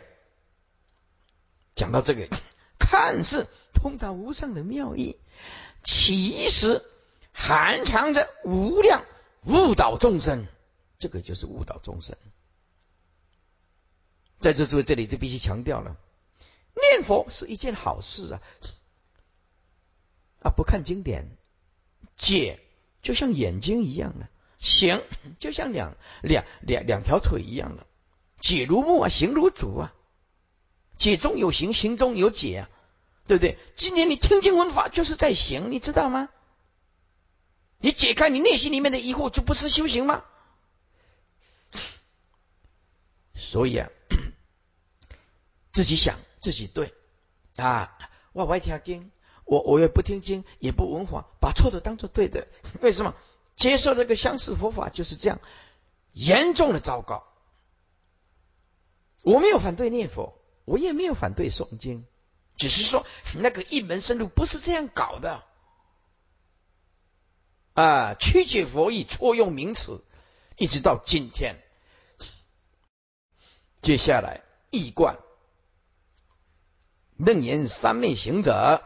[1.76, 2.30] 讲到这个，
[2.80, 5.18] 看似通达无上的妙义，
[5.84, 6.84] 其实
[7.34, 9.04] 含藏着无量
[9.46, 10.46] 误导众生，
[11.00, 12.16] 这个就是误导众生。
[14.40, 15.98] 在这诸位这里就必须强调了，
[16.76, 18.42] 念佛是一件好事啊。
[20.40, 21.38] 啊，不看经典，
[22.16, 22.60] 解
[23.02, 24.30] 就像眼睛一样的，
[24.60, 25.02] 行
[25.40, 27.86] 就像两两两两条腿一样的，
[28.40, 29.94] 解如木啊，行如竹啊，
[30.98, 32.70] 解中有行，行中有解啊，
[33.28, 33.58] 对不对？
[33.76, 36.30] 今年你听经闻法就是在行，你知道吗？
[37.80, 40.24] 你解开你内心里面的疑惑，就不是修行吗？
[43.36, 43.90] 所以啊，
[45.72, 46.94] 自己想自己对
[47.58, 47.98] 啊，
[48.34, 49.12] 我爱听经。
[49.48, 52.48] 我我也不听经，也不闻法，把错的当做对的。
[52.82, 53.16] 为什么
[53.56, 55.40] 接受这个相似佛法就是这样
[56.12, 57.24] 严重的糟糕？
[59.24, 62.06] 我没有反对念佛，我也没有反对诵经，
[62.58, 65.44] 只是说那个一门深入不是这样搞的
[67.74, 68.16] 啊！
[68.16, 70.04] 曲解佛意，错用名词，
[70.58, 71.56] 一直到今天。
[73.82, 74.42] 接下来
[74.72, 75.18] 易观
[77.16, 78.84] 楞严三昧行者。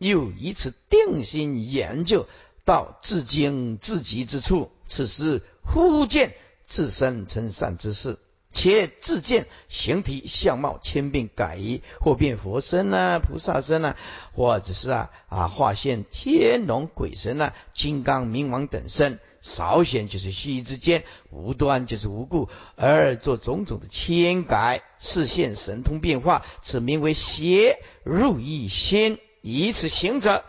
[0.00, 2.26] 又以此定心研究
[2.64, 6.32] 到至精至极之处，此时忽见
[6.64, 8.18] 自身成善之事，
[8.50, 13.96] 且自见形体相貌千变改移，或变佛身啊、菩萨身啊，
[14.32, 29.18] 或者是啊啊化现天龙鬼神啊、金刚冥王等身，少显就是虚之间，无端就是无故而做种种的千改，视现神通变化，此名为邪入一心。
[29.40, 30.44] 以此行者，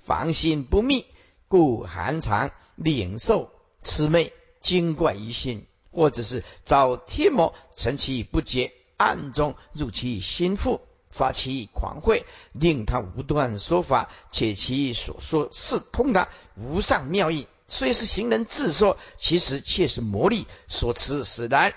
[0.00, 1.06] 防心不密，
[1.48, 3.50] 故寒藏领受
[3.82, 10.80] 魑魅精怪于心，或者是遭天魔乘其不解，暗中入其心腹，
[11.10, 21.74] 发其狂慧，令他无端说法，且其所说是通达无上妙义，虽是行人自说，其实却是魔力所持使然。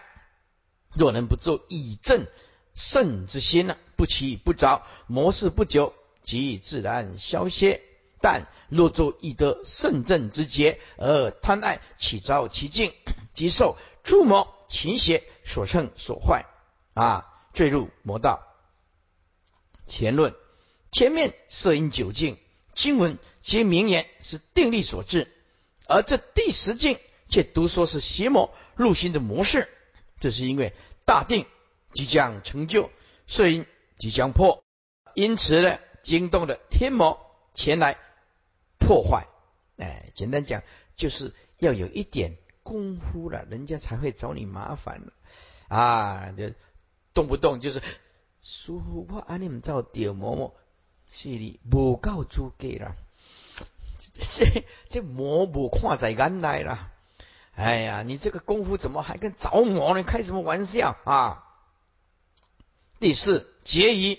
[0.93, 2.27] 若能不做以正
[2.75, 3.75] 圣之心呢？
[3.95, 5.93] 不起不着，魔事不久。
[6.29, 7.81] 即自然消歇，
[8.21, 12.93] 但若作易得圣正之节，而贪爱起招其境，
[13.33, 16.45] 即受诸魔情邪所乘所坏，
[16.93, 18.45] 啊，坠入魔道。
[19.87, 20.35] 前论
[20.91, 22.37] 前面摄引九境
[22.75, 25.33] 经文皆名言是定力所致，
[25.87, 29.67] 而这第十境却独说是邪魔入心的模式，
[30.19, 30.73] 这是因为
[31.07, 31.47] 大定
[31.91, 32.91] 即将成就，
[33.25, 33.65] 摄引
[33.97, 34.63] 即将破，
[35.15, 35.79] 因此呢。
[36.09, 37.95] 惊动了天魔前来
[38.79, 39.27] 破坏，
[39.77, 40.63] 哎，简单讲
[40.95, 45.13] 就是要有一点功夫了，人家才会找你麻烦了
[45.67, 46.33] 啊！
[46.35, 46.51] 就
[47.13, 47.83] 动不动就是
[48.41, 50.55] 舒服我安你们造屌魔魔，
[51.11, 52.95] 是的，不告诸给了，
[53.99, 56.91] 这这魔不看在眼内了。
[57.53, 60.01] 哎呀，你这个功夫怎么还跟着魔呢？
[60.01, 61.43] 开什么玩笑啊？
[62.99, 64.17] 第四结疑。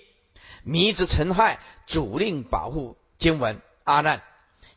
[0.64, 3.60] 迷之尘害，主令保护经文。
[3.84, 4.22] 阿难，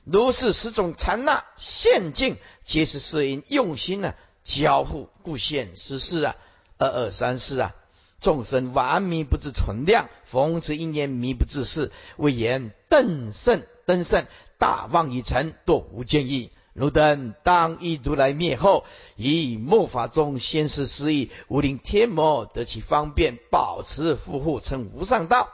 [0.06, 6.36] 如是十种禅那现境，皆是摄因用心呢，交互故现实事啊。
[6.80, 7.76] 二二三四啊，
[8.20, 14.26] 众生顽迷不知存量，逢此因缘迷不自是，谓言邓圣登圣，
[14.58, 16.52] 大妄已成，堕无间意。
[16.74, 18.84] 如等当一如来灭后，
[19.16, 25.50] 以末法中先世失意，无令天魔得其方便，保持复护，成无上道。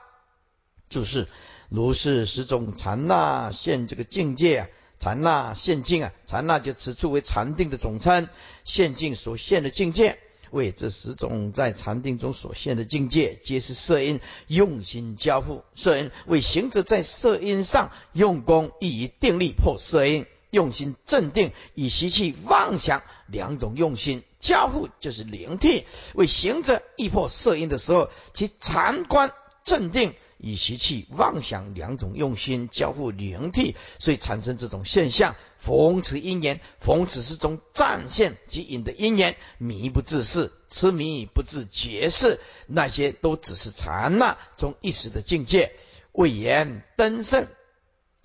[0.90, 1.28] 就是
[1.70, 4.68] 如是十种禅那现这个境界啊，
[5.00, 8.28] 禅那现境啊，禅那就此处为禅定的总称，
[8.66, 10.18] 现境所现的境界，
[10.50, 15.64] 为这十种在禅定中所现的境界，皆是色因用心交付。
[15.76, 25.86] 色因为行者在色因上用功，亦以定力破色因，用心镇定，以习气妄想两种用心交互，就是灵替。
[26.16, 29.32] 为行者易破色音的时候，其禅观
[29.64, 30.16] 镇定。
[30.40, 35.36] 以习气妄想两种用心交互灵替，所以产生这种现象。
[35.58, 45.74] 逢此因缘，逢此是中战现即引的因缘，迷不自是，痴迷不自觉是，那些都只是刹那中一时的境界。
[46.14, 47.48] 未言登圣，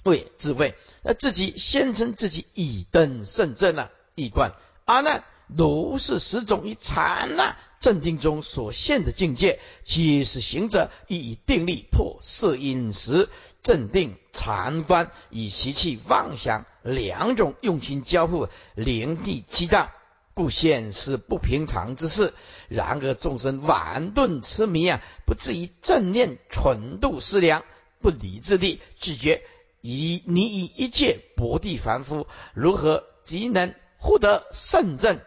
[0.05, 4.53] 未智慧，那自己先称自己已登圣正了，一贯
[4.85, 5.25] 阿难。
[5.47, 13.29] 如是十种以禅那镇定中所现的境界，即是行者亦以定力破色因时
[13.63, 19.91] 镇定禅观，以习气妄想两种用心交互，灵地激荡，
[20.33, 22.33] 故现是不平常之事。
[22.69, 27.63] 然而众生顽钝痴迷啊，不至于正念纯度思量，
[28.01, 29.43] 不理智地拒绝。
[29.83, 35.21] 以你以一切薄地凡夫，如何即能获得圣正？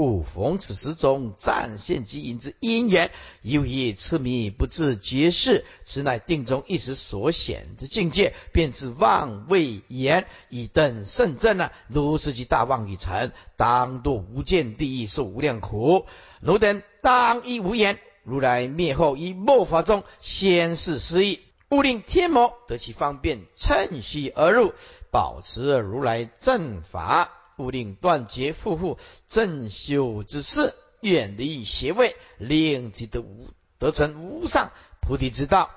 [0.00, 3.10] 故逢此时中暂现即引之因缘，
[3.42, 11.70] 由于痴迷不自觉事，此乃定中一时所显之境界，便是妄未言以登圣正啊！
[11.86, 16.06] 如是即大妄已成，当堕无间地狱，受无量苦。
[16.40, 17.98] 汝等当亦无言。
[18.22, 24.72] 如来灭后，以末法中先是失意，勿令天魔得其方便，趁虚而入，
[25.10, 27.39] 保持如来正法。
[27.60, 28.98] 不令断绝夫妇
[29.28, 35.70] 正修之事，远离邪位，令其得无得成无上菩提之道。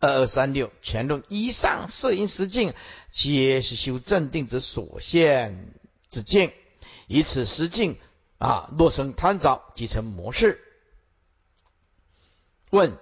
[0.00, 2.74] 二二三六全论以上摄因实境，
[3.12, 5.72] 皆是修正定之所现
[6.08, 6.52] 之境。
[7.06, 7.96] 以此实境
[8.38, 10.60] 啊，落生贪着，即成模式。
[12.70, 12.98] 问。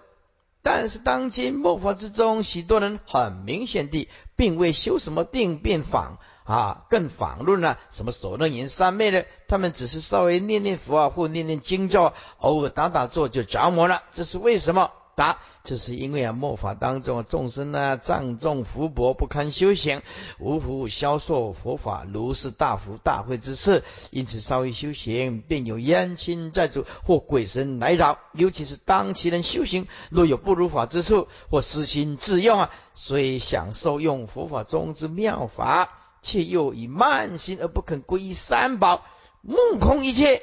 [0.63, 9.27] 但是当今末法之中，许多人很明显地，并未修什么定变法啊，更仿论了什么所论言三昧的？
[9.49, 14.91] 他们只是稍微念念佛啊，或念念经咒，偶尔打打坐就着魔了，这是为什么？
[15.21, 20.01] 答：这是因为啊，末法当中众生呢，障重福薄，不堪修行，
[20.39, 28.19] 无福消受佛法如是大福大慧之事，因此稍微修行，便有冤亲债主或鬼神来扰。
[28.33, 39.05] 尤其是当其人修行若有不如法之处，或私心自用啊，虽享受用佛法中之妙法，却又以慢心而不肯皈依三宝，
[39.43, 40.41] 目空一切，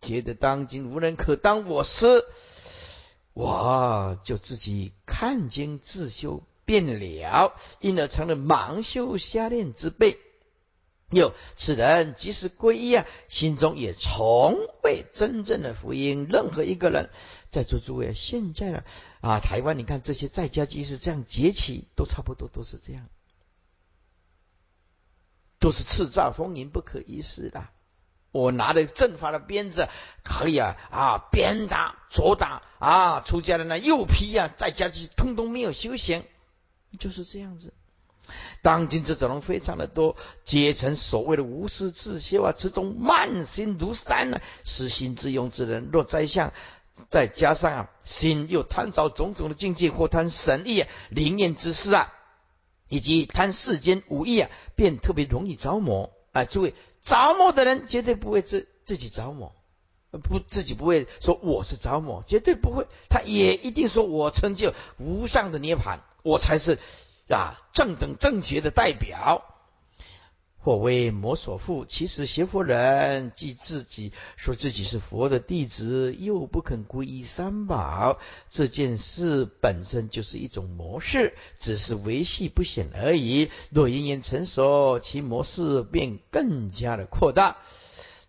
[0.00, 2.24] 觉得当今无人可当我师。
[3.34, 10.18] 我就自己看经自修变了，因而成了盲修瞎练之辈。
[11.10, 16.26] 又此人即使皈依啊，心中也从未真正的福音。
[16.30, 17.10] 任何一个人，
[17.50, 18.82] 在座诸位，现在呢
[19.20, 23.08] 啊，台湾你看这些在家即使这样崛起，都差不多都是这样，
[25.58, 27.68] 都是叱咤风云、不可一世的。
[28.34, 29.88] 我拿着正法的鞭子，
[30.24, 36.24] 可以啊啊，鞭打、左打啊，出家人呢右劈啊，在家就通通没有修行，
[36.98, 37.72] 就是这样子。
[38.60, 46.52] 当今这种人非常的多，皆成所谓的无师自修啊，这种慢心如山呢，失心自用之人，若再相，
[47.08, 52.12] 再加上啊，心又贪着种种的境界，或贪神意、灵验之事啊，
[52.88, 56.74] 以及贪世间武艺啊，便特别容易着魔啊，诸位。
[57.02, 59.54] 着魔的人绝对不会自自己着魔，
[60.22, 62.86] 不自己不会说我是着魔，绝对不会。
[63.08, 66.78] 他也一定说我成就无上的涅槃，我才是
[67.28, 69.44] 啊正等正觉的代表。
[70.64, 83.50] 或为魔所缚，其实邪佛人既自己说自己是佛的弟子，又不肯皈依三宝，这件事本身就是一种模式，只是维系不显而已。
[83.70, 87.58] 若因缘成熟，其模式便更加的扩大。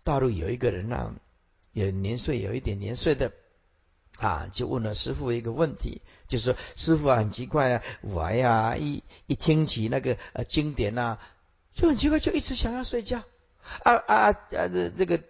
[0.04, 1.14] 大陆有一个人呢，
[1.72, 3.32] 有年岁有一点年岁的
[4.18, 11.16] 啊，就问了师傅一个问题，就说师傅啊，很奇怪啊，我呀一一听起那个呃经典呐。
[11.76, 13.18] 就很奇怪，就一直想要睡觉，
[13.82, 14.32] 啊啊啊！
[14.50, 15.20] 这这个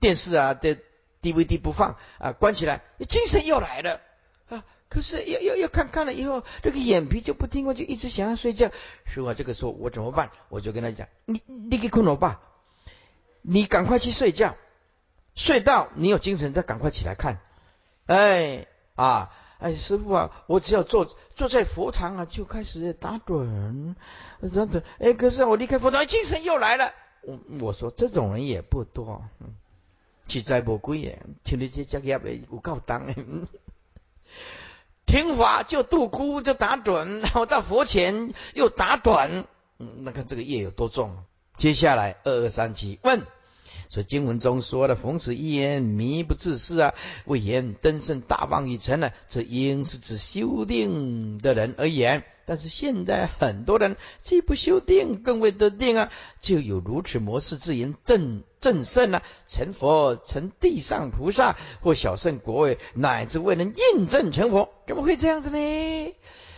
[0.00, 0.78] 电视啊这
[1.20, 4.00] DVD 不放啊，关起来，精神又来了
[4.48, 4.64] 啊！
[4.88, 8.70] 可是要要要看看了以后，这个眼皮就不听话，就一直想要睡觉。
[9.04, 10.30] 师傅这个时候我怎么办？
[10.48, 12.40] 我就跟他讲：你你给困了吧，
[13.42, 14.56] 你赶快去睡觉，
[15.34, 17.38] 睡到你有精神再赶快起来看。
[18.06, 19.30] 哎啊！
[19.58, 23.94] 哎，师傅啊，我只要坐坐在佛堂啊，就开始打盹，
[24.40, 24.82] 打盹。
[24.98, 26.92] 哎，可是我离开佛堂，精神又来了。
[27.22, 29.24] 我我说这种人也不多，
[30.26, 31.22] 奇在不贵耶。
[31.44, 33.06] 听你这讲也有够当。
[35.06, 39.44] 听法就度孤就打盹，然后到佛前又打盹。
[39.78, 41.16] 嗯，那看这个业有多重。
[41.56, 43.22] 接下来二二三七问。
[43.94, 46.94] 所以经文中说的“逢此一言，迷不自是”啊，
[47.26, 52.24] 谓言登圣大放于成呢，这应是指修定的人而言。
[52.44, 66.14] 但是现在很多人既不修定，更未得定啊，就有如此模式自言正正圣啊，成佛成地上菩萨或小圣国位，乃至未能印证成佛，怎么会这样子呢？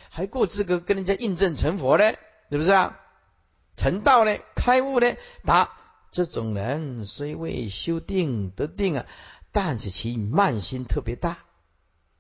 [0.09, 2.15] 还够资格跟人家印证成佛呢？
[2.51, 2.99] 是不是啊？
[3.77, 4.39] 成道呢？
[4.55, 5.17] 开悟呢？
[5.45, 5.71] 答：
[6.17, 9.07] 这种人虽未修定得定啊，
[9.53, 11.45] 但是其慢心特别大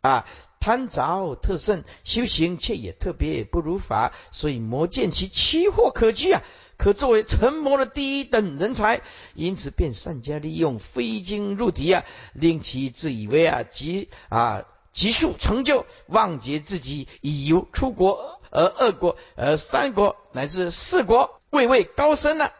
[0.02, 0.26] 啊。
[0.60, 6.42] 贪着特甚，修行却也特别不如法，所以魔见其奇货可居啊，
[6.76, 9.00] 可作为成魔的第一等人才，
[9.32, 22.52] 因此便善加利用，飞经入敌啊，令其自以为啊极啊极速成就，忘记自己已由出国而二国而三国乃至四国，位位高升了。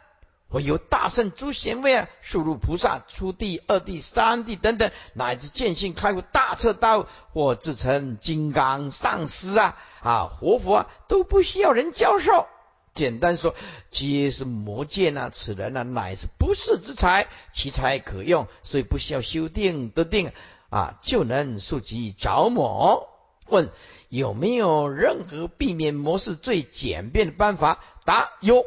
[0.49, 12.47] 或有大圣诸贤位啊，速入菩萨、初地、二地、三地等等，乃至见性开悟大彻大悟，或自成金刚上师啊啊，活佛啊，都不需要人教授。
[12.95, 13.55] 简单说，
[13.91, 20.33] 皆是魔剑啊，此人啊，乃是不世之才，其才可用，所以不需要修定得定
[20.71, 23.09] 啊，就能速及着魔。
[23.49, 23.69] 问
[24.09, 27.81] 有没有任何避免魔事最简便的办法？
[28.05, 28.65] 答有，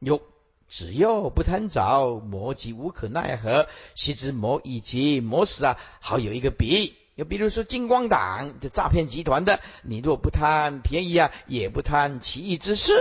[0.00, 0.20] 有。
[0.68, 3.68] 只要不贪着，魔即无可奈何。
[3.94, 6.94] 须知魔以及魔死啊，好有一个比喻。
[7.14, 12.92] 又比如说金光党这诈骗集团的，你若不贪便宜啊，也不贪奇异之事，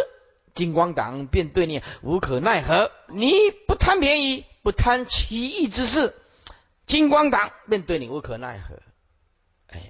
[0.53, 2.91] 金光党便对你无可奈何。
[3.07, 3.31] 你
[3.67, 6.13] 不贪便宜，不贪奇异之事，
[6.85, 8.75] 金光党便对你无可奈何。
[9.69, 9.81] 哎，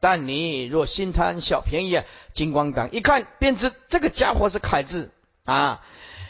[0.00, 2.04] 但你若心贪小便宜啊，
[2.34, 5.10] 金光党一看便知这个家伙是凯子
[5.44, 5.82] 啊。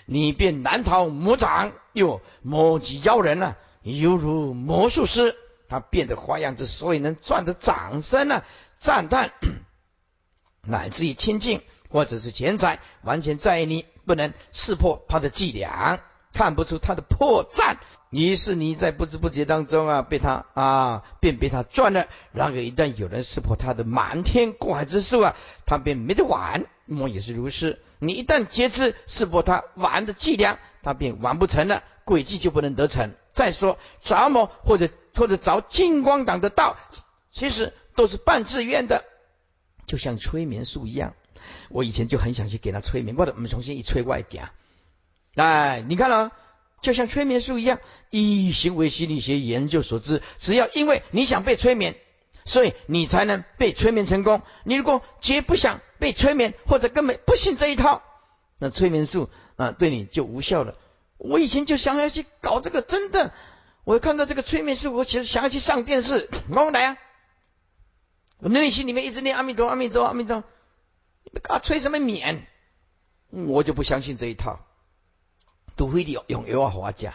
[0.06, 5.34] 你便难逃魔掌，哟，魔及妖人啊，犹如魔术师，
[5.68, 8.44] 他变的花样之所以能赚得掌声呢，
[8.78, 9.32] 赞叹，
[10.62, 15.98] 乃至于亲近或者是钱财，完全在于你不能识破他的伎俩，
[16.32, 17.76] 看不出他的破绽。
[18.10, 22.06] 于是你在不知不觉当中啊，被他啊，便被他赚了。
[22.32, 25.34] 然而一旦有人识破他的瞒天过海之术啊，
[25.66, 26.64] 他便没得玩。
[26.86, 27.80] 魔也是如是。
[27.98, 33.12] 你一旦截知识破他玩的伎俩，他便玩不成了，诡计就不能得逞。
[33.32, 36.76] 再说着魔或者或者着金光党的道，
[37.30, 39.04] 其实都是半自愿的，
[39.86, 41.14] 就像催眠术一样。
[41.68, 44.48] 我以前就很想去给他催眠，或者我们重新一催外点。
[45.34, 46.32] 哎，你看了，
[46.80, 47.78] 就像催眠术一样，
[48.10, 51.96] 以行为心理学研究所知，只要因为你想被催眠。
[52.46, 54.40] 所以你才能被催眠成功。
[54.64, 58.02] 你如果绝不想被催眠，或者根本不信这一套，
[58.58, 60.78] 那催眠术啊对你就无效了。
[61.18, 63.34] 我以前就想要去搞这个，真的，
[63.84, 66.30] 我看到这个催眠术，我其实想要去上电视。
[66.48, 66.98] 我来啊！
[68.38, 70.44] 我内心里面一直念阿弥陀阿弥陀阿弥陀，
[71.48, 72.46] 啊催什么眠？
[73.30, 74.60] 我就不相信这一套，
[75.74, 77.14] 都会的用药啊，家。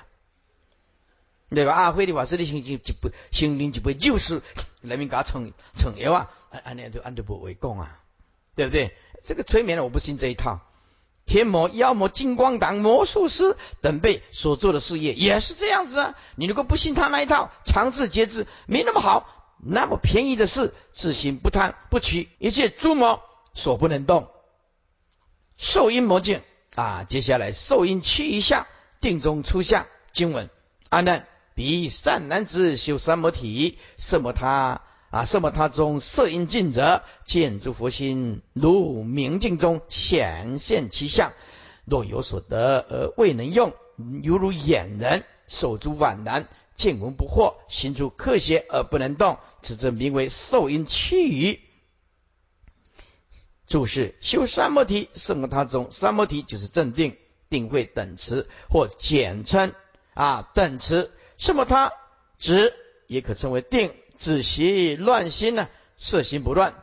[1.53, 1.73] 对吧？
[1.73, 4.41] 阿辉的话是你心就就不心灵就不就是
[4.81, 6.29] 人民给他称称药啊？
[6.49, 7.99] 按按那都按都不为供啊，
[8.55, 8.95] 对不对？
[9.23, 10.59] 这个催眠我不信这一套。
[11.25, 16.15] 天魔、妖魔、金光党、魔术师等辈所做的事业也是这样子啊。
[16.35, 23.21] 你如果不信他那一套，强制节制没那么好，那么便宜的事，自行不贪不取，一切诸魔
[23.53, 24.29] 所不能动。
[25.57, 26.41] 受阴魔镜
[26.75, 28.67] 啊，接下来受阴趋一下，
[28.99, 30.49] 定中出相经文
[30.89, 31.27] 阿难。
[31.53, 41.33] 彼善男子修三摩体，色摩他啊，色摩他中色因尽者，见诸佛心如明镜中显现其相。
[41.85, 43.73] 若有所得而未能用，
[44.21, 51.59] 犹如眼人手足宛然，见闻不惑，行出客邪而不能动，此则名为受因趋于。
[53.67, 57.17] 注释：修三摩体，色摩他中三摩体就是正定、
[57.49, 59.73] 定慧等词，或简称
[60.13, 61.11] 啊等词。
[61.41, 61.65] 什么？
[61.65, 61.91] 它
[62.37, 62.71] 指
[63.07, 65.69] 也可称为定，止息乱心呢？
[65.97, 66.75] 色心不乱。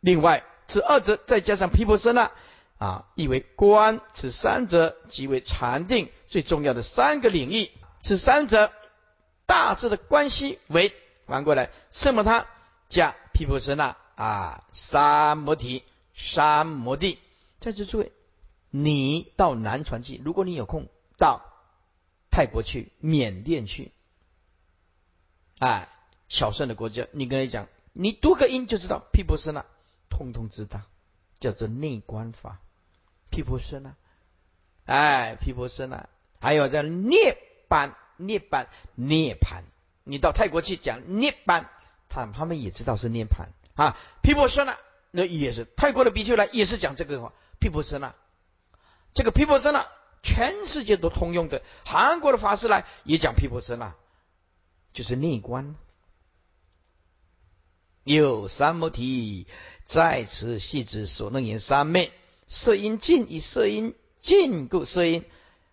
[0.00, 2.30] 另外，此二者再加上毗婆舍那
[2.76, 4.02] 啊，意为观。
[4.12, 7.70] 此三者即为禅定最重要的三个领域。
[8.00, 8.70] 此三者
[9.46, 10.92] 大致的关系为：
[11.26, 12.22] 反过来，什么？
[12.22, 12.46] 它
[12.90, 15.84] 加毗婆舍那啊，三摩提、
[16.14, 17.18] 三摩地。
[17.60, 18.12] 在此诸位，
[18.68, 20.86] 你到南传去，如果你有空
[21.16, 21.46] 到。
[22.30, 23.92] 泰国去，缅甸去，
[25.58, 25.88] 哎，
[26.28, 29.64] 小圣的国家，你跟他讲，你读个音就知道，毗婆舍那，
[30.08, 30.82] 通通知道，
[31.38, 32.60] 叫做内观法，
[33.30, 33.94] 毗婆舍那，
[34.84, 36.08] 哎，毗婆舍那，
[36.40, 37.36] 还有在涅
[37.68, 39.62] 槃，涅槃，涅槃。
[40.02, 41.66] 你到泰国去讲涅槃，
[42.08, 43.96] 他他们也知道是涅槃啊。
[44.22, 44.78] 毗婆舍那
[45.10, 48.14] 那也是泰国的比丘来也是讲这个话，毗婆舍那。
[49.12, 49.86] 这个毗婆舍那
[50.22, 53.94] 全世界都通用的，韩国的法师来也讲毗婆舍那，
[54.92, 55.76] 就是内观。
[58.04, 59.46] 有三摩提
[59.84, 62.12] 在此系指所能言三昧，
[62.46, 65.24] 色音尽以色音尽故色音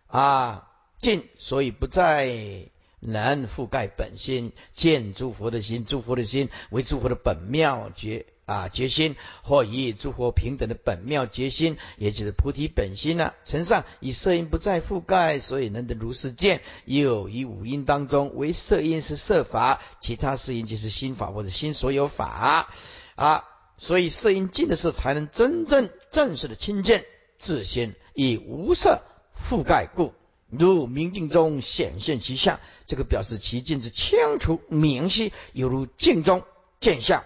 [0.07, 2.69] 啊尽，所以不在
[2.99, 8.25] 能覆盖本心，见诸佛的心，诸佛的心为诸佛的本妙觉。
[8.47, 13.33] 啊，决心或以诸佛平等的本妙决心，也就是菩提本心呢。
[13.43, 16.61] 承上以色音不再覆盖，所以能得如是见。
[16.85, 22.69] 又以五音当中为色音是色法，其他色音就是心法或者心所有法
[23.15, 23.43] 啊。
[23.77, 27.03] 所以色音尽的时候，才能真正正式的亲见
[27.39, 29.01] 自心，以无色
[29.37, 30.13] 覆盖故，
[30.49, 32.61] 如明镜中显现其相。
[32.85, 36.43] 这个表示其镜之清楚明晰，犹如镜中
[36.79, 37.25] 见相。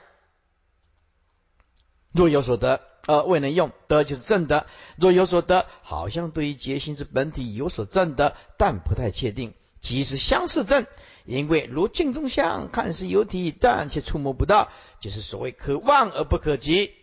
[2.11, 4.65] 若有所得而未能用，得就是正德；
[4.97, 10.85] 若有所得，好像对于觉心之本体有所正德，但不太确定，即是相似正。
[11.25, 16.93] 因为如镜中相，看似有体，但却触摸不到，就是所谓可望而不可及。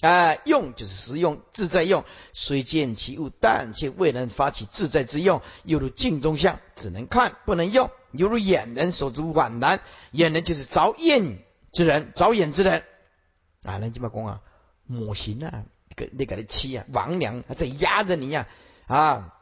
[0.00, 5.42] 哎，用就是实用自在用，虽见其物，但却未能发起自在之用。
[5.64, 9.80] 又如镜中相，只能看不能用，犹如眼人所足宛然。
[10.12, 12.82] 眼人就是着眼之人，着眼之人。
[13.64, 14.40] 啊，人怎么讲啊？
[14.86, 18.48] 母形啊，个那个的妻啊，王娘在压着你呀！
[18.86, 19.34] 啊，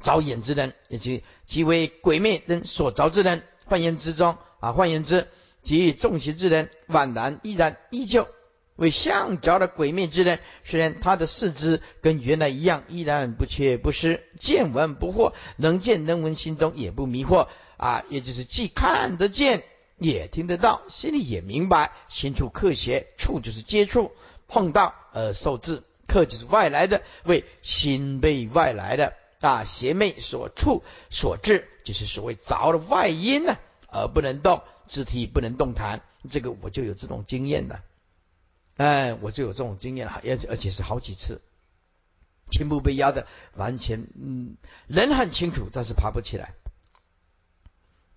[0.00, 3.44] 招眼之人，也即即为鬼魅人所着之人。
[3.66, 5.28] 换言之中啊，换言之，
[5.62, 8.26] 即众邪之人，宛然依然依旧
[8.74, 10.40] 为相着的鬼魅之人。
[10.64, 17.46] 虽然他的四肢跟原来一样，依然不缺不失，见闻不惑，能见能闻，心中也不迷惑
[17.76, 19.62] 啊，也就是既看得见。
[20.02, 21.92] 也听得到，心里也明白。
[22.08, 24.12] 心处克邪，处就是接触、
[24.48, 33.56] 碰到而受制，克就是外来的，为心被外来的啊邪魅所触所致，就是所谓着了外因呢，
[33.88, 36.02] 而不能动，肢体不能动弹。
[36.30, 37.80] 这个我就有这种经验的，
[38.76, 41.42] 哎，我就有这种经验了，而且而且是好几次，
[42.50, 46.54] 全部被压的完全嗯，人很清楚，但是爬不起来。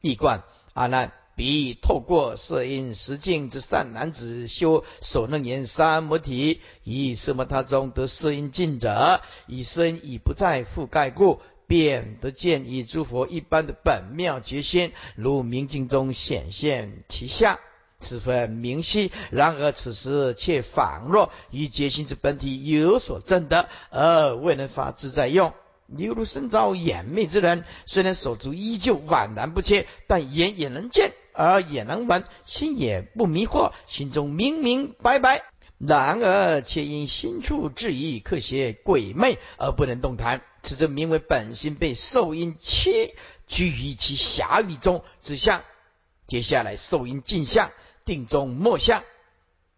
[0.02, 1.12] 一贯阿难。
[1.36, 17.60] 彼透过色音实境之善男子修所能言三摩提，以色摩他中得色音尽者，以身已不再覆盖故，便得见以诸佛一般的本妙觉心，如明镜中显现其相，
[18.00, 19.12] 此分明晰。
[19.30, 25.54] 然而此时却仿若与觉心之本体有所证得，而未能发自在用。
[25.98, 31.12] 犹如身遭眼昧之人，虽然手足依旧宛然不切，但眼也能见。
[31.36, 35.44] 而也能闻，心也不迷惑，心中明明白白。
[35.78, 43.14] 然而却因心处质疑克邪鬼魅而不能动弹，此则名为本心被受阴切
[43.46, 45.62] 居于其狭域中之相。
[46.28, 47.72] 接下来受因镜相，
[48.06, 49.04] 定中莫相。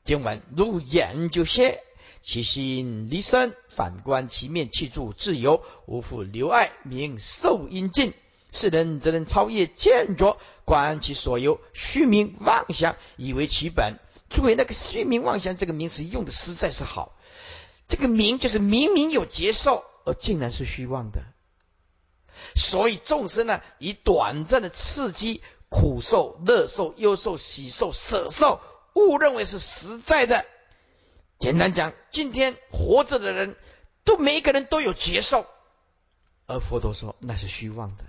[0.03, 1.82] 经文如眼就歇，
[2.22, 8.14] 其心离身，反观其面气住自由，无复留爱，名受阴尽。
[8.52, 14.00] 世人则能超越见着，观其所有虚名妄想，以为其本。
[14.30, 17.16] 诸位，那个虚名妄想这个名词用的实在是好。
[17.88, 21.22] 这个名就是明明有接受，而竟然是虚妄的。
[22.56, 28.60] 所以众生呢，以短暂的刺激，苦受、乐受、忧受、喜受、舍受，
[28.93, 30.45] 误认为是实在的。
[31.39, 33.56] 简单讲，今天活着的人
[34.04, 35.45] 都每一个人都有接受，
[36.48, 38.04] 而佛陀说那是虚妄的。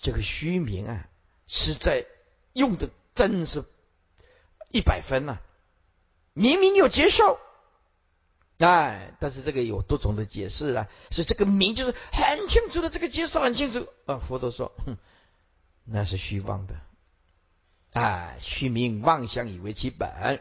[0.00, 1.08] 这个虚名啊，
[1.46, 2.06] 实在
[2.52, 3.64] 用的真是
[4.70, 5.38] 一百分呐！
[6.34, 7.38] 明明有接受，
[8.58, 10.88] 哎，但是这个有多种的解释啊。
[11.10, 14.18] 所以这个名就是很清楚的，这个接受很清楚啊。
[14.18, 14.96] 佛陀说，哼，
[15.84, 16.76] 那是虚妄的，
[17.92, 20.40] 哎，虚名妄想以为其本。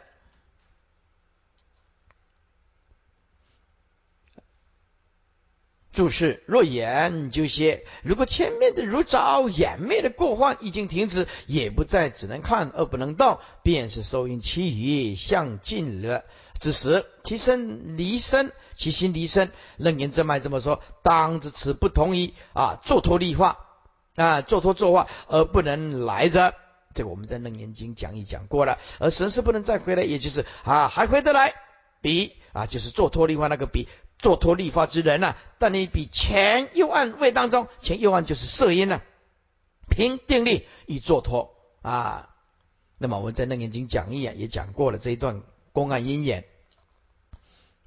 [5.98, 16.24] 注释：若眼就歇，如果前面的如照眼昧的过患已经停止，也不再只能看而不能动，便是收音其余向尽了
[16.60, 19.50] 之时，其身离身，其心离身。
[19.78, 23.58] 楞严正脉这么说：当知此不同于啊，做托立化
[24.16, 26.54] 啊，做托作化而不能来者。
[26.94, 28.78] 这个我们在楞严经讲一讲过了。
[29.00, 31.56] 而神是不能再回来，也就是啊，还回得来，
[32.02, 33.88] 比啊，就是做托立化那个比。
[34.20, 35.36] 做托立法之人呢？
[35.60, 39.02] 但你比前右岸位当中，前右岸就是色音呢。
[39.90, 42.30] 凭定力以作托啊。
[42.98, 46.46] 那么我们在《楞严经》讲义啊也讲过了这一段公案因缘。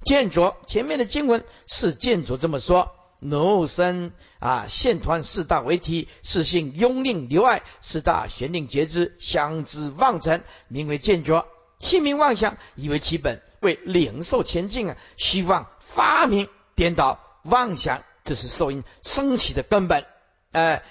[0.03, 11.45] 见着前面的经文是见着这么说：奴身啊，现团四大为体，是性拥令留爱，四大玄令觉知，相知妄尘，名为见着。
[11.79, 20.05] 心名妄想，以为其本为领受前进啊，希望发明颠倒妄想，这是受因升起的根本。
[20.51, 20.83] 哎，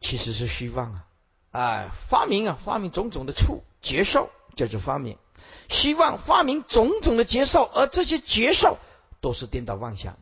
[0.00, 1.06] 其实是虚妄啊！
[1.50, 5.18] 哎，发明啊，发明种种的处接受，叫做发明。
[5.68, 8.78] 希望发明种种的接受，而这些接受
[9.20, 10.18] 都是颠倒妄想。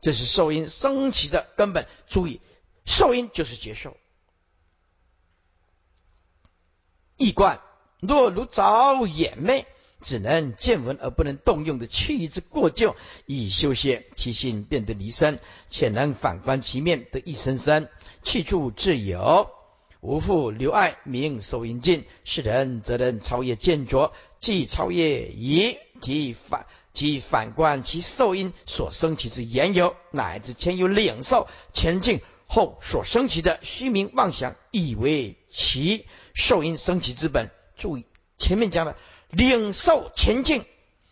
[0.00, 1.86] 这是受因升起的根本。
[2.06, 2.40] 注意，
[2.86, 3.96] 受因就是接受。
[7.16, 7.60] 易观
[8.00, 9.66] 若如早眼昧，
[10.00, 12.94] 只能见闻而不能动用的去之过旧，
[13.26, 15.38] 以修谢其心，变得离身，
[15.70, 17.88] 且能反观其面，得一生生
[18.22, 19.50] 去处自有。
[20.00, 37.50] 无复留爱名受因尽，是人则能超越见浊，即超越疑，即反即反观其受因所生起之言由，乃至前有领受前进后所生起的虚名妄想，以为其受因生起之本。
[37.76, 38.04] 注意
[38.38, 38.96] 前面讲的
[39.30, 40.64] 领受前进，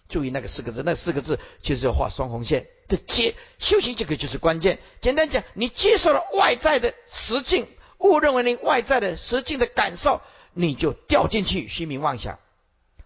[0.09, 2.67] 注意那个四个字，那四个字就是要画双红线。
[2.89, 4.79] 这接修行这个就是关键。
[5.01, 7.67] 简单讲，你接受了外在的实境。
[7.99, 10.21] 误认为你外在的实境的感受，
[10.53, 12.39] 你就掉进去虚名妄想。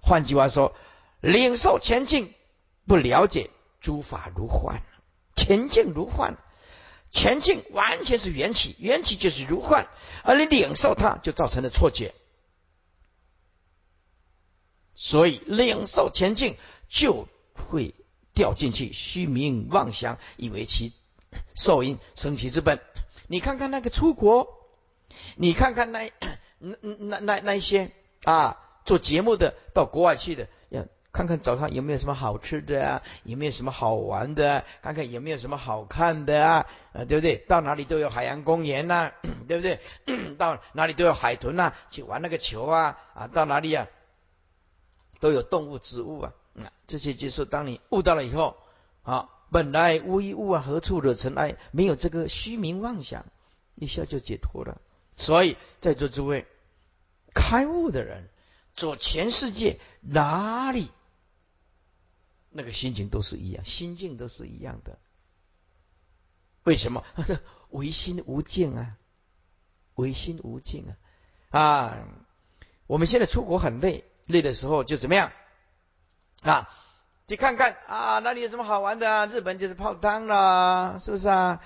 [0.02, 0.74] 换句话说，
[1.20, 2.34] 领受前进，
[2.88, 3.50] 不了解
[3.80, 4.82] 诸法如幻，
[5.36, 6.34] 前进如幻，
[7.12, 9.86] 前进完全是缘起，缘起就是如幻，
[10.24, 12.12] 而你领受它，就造成了错觉。
[15.02, 16.58] 所以领受前进，
[16.90, 17.94] 就会
[18.34, 20.92] 掉进去虚名妄想，以为其
[21.54, 22.80] 受因生其之本。
[23.26, 24.60] 你看看那个出国。
[25.36, 26.12] 你看看那
[26.58, 27.90] 那那那那些
[28.24, 37.36] 啊，做节目的到国外去的，要看看早上有没有什么好吃的啊，有没有什么好玩的，看看有没有什么好看的啊，呃，对不对？
[37.48, 39.12] 到哪里都有海洋公园呐，
[39.48, 39.80] 对不对？
[40.36, 43.88] 到哪里都有海豚呐，去玩那个球啊，啊，到哪里啊，
[45.20, 48.56] 都有动物、植物啊，啊，这些就是当你悟到了以后，
[49.02, 51.56] 啊，本来无一物啊，何处惹尘埃？
[51.70, 53.26] 没有这个虚名妄想，
[53.76, 54.80] 一下就解脱了。
[55.16, 56.46] 所以，在座诸位
[57.34, 58.28] 开悟的人，
[58.74, 60.90] 走全世界哪里，
[62.50, 64.98] 那个心情都是一样，心境都是一样的。
[66.64, 67.04] 为什么？
[67.70, 68.96] 唯心无境啊，
[69.94, 70.86] 唯心无境
[71.50, 71.60] 啊！
[71.60, 72.08] 啊，
[72.86, 75.32] 我们现在出国很累，累的时候就怎么样
[76.42, 76.70] 啊？
[77.28, 79.26] 去看看啊，哪里有什么好玩的啊？
[79.26, 81.60] 日本就是泡汤啦，是不是啊？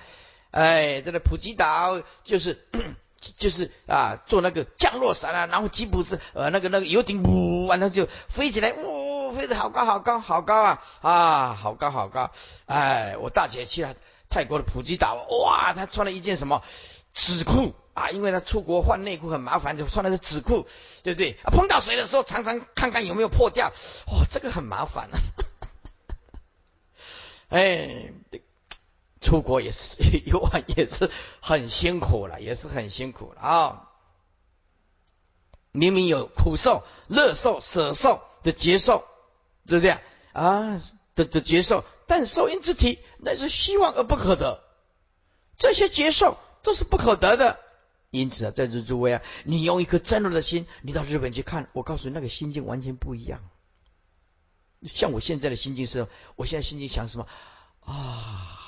[0.51, 2.67] 哎，这个普吉岛就是。
[3.39, 12.29] 就是啊，做那个降落伞啊，然后吉普是呃那个那个游艇呜，完了就飞起来，呜，飞得好高好高好高啊啊，好高好高！
[12.67, 13.95] 哎，我大姐去了
[14.29, 16.61] 泰国的普吉岛，哇，她穿了一件什么
[17.15, 18.11] 纸裤啊？
[18.11, 20.67] 因为他出国换内裤很麻烦，就穿的是纸裤，
[21.01, 21.35] 对不对？
[21.45, 23.71] 碰到水的时候常常看看有没有破掉，
[24.05, 25.17] 哇，这个很麻烦啊！
[27.49, 28.11] 哎。
[29.21, 29.97] 出国也是
[30.27, 31.09] 游玩也是
[31.41, 33.89] 很辛苦了，也是很辛苦了啊！
[35.71, 39.03] 明明有苦受、乐受、舍受的接受，
[39.67, 39.99] 是这样
[40.31, 40.79] 啊
[41.15, 44.61] 的的接受，但受因之体那是希望而不可得，
[45.57, 47.59] 这些接受这是不可得的。
[48.09, 53.47] 因此啊，在座诸位啊，你用一颗真如的心，你到日本去看，我告诉你，那个心境完全不一样。
[54.81, 57.27] 像我现在的心境是，我现在心境想什么
[57.81, 58.59] 啊？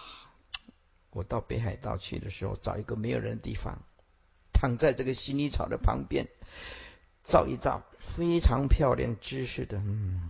[1.10, 3.80] 我到北海道去的时候，找一个没有人的地方，
[4.54, 6.28] 躺在这个薰衣草的旁边，
[7.24, 7.82] 照一照，
[8.16, 10.30] 非常漂亮，知识的，嗯，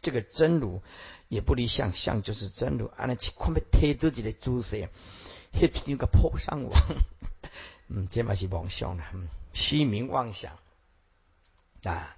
[0.00, 0.80] 这个真如
[1.28, 2.86] 也不离想象，就是真如。
[2.86, 4.88] 啊，那去看要贴自己的珠石，
[5.52, 6.82] 那边个破上网，
[7.88, 9.12] 嗯，这嘛是妄想啦，
[9.52, 10.58] 虚名妄想
[11.84, 12.16] 啊！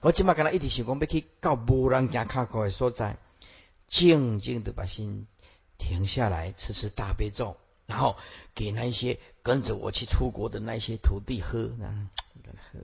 [0.00, 3.16] 我即嘛跟他一直想讲，要去到无人行卡过的所在，
[3.88, 5.26] 静静的把心。
[5.76, 7.56] 停下来，吃吃大悲咒，
[7.86, 8.16] 然后
[8.54, 11.72] 给那些跟着我去出国的那些徒弟喝，
[12.70, 12.80] 喝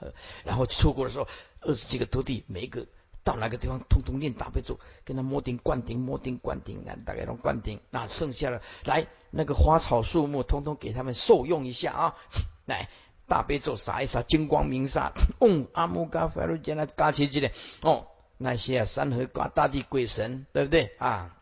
[0.00, 1.28] 喝，然后出国的时候，
[1.60, 2.86] 二十几个徒弟，每一个
[3.24, 7.80] 到哪个地方，通通念大悲咒，跟他摸顶灌顶，摸顶灌顶，啊，大概都灌顶。
[7.90, 12.16] 那剩下的来那个花草树木，通通给他们受用一下啊！
[12.66, 12.88] 来
[13.26, 17.50] 大悲咒撒一撒，金光明撒，嗡 阿姆嘎法鲁杰那嘎起起来，
[17.80, 18.06] 哦，
[18.36, 21.34] 那些啊山河大大地鬼神，对不对啊？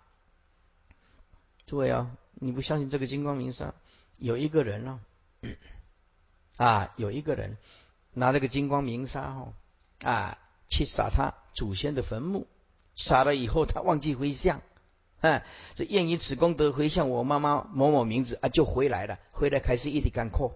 [1.66, 3.74] 诸位啊，你不相信这个金光明沙，
[4.18, 5.00] 有一个人哦，
[6.56, 7.56] 啊，有一个人
[8.12, 9.52] 拿这个金光明砂哦，
[10.00, 12.46] 啊，去撒他祖先的坟墓，
[12.94, 14.62] 杀了以后他忘记回向，
[15.20, 15.44] 哎，
[15.74, 20.52] 这愿以此功德回向我妈妈某某名字啊，就回来了，回来开始一直干枯，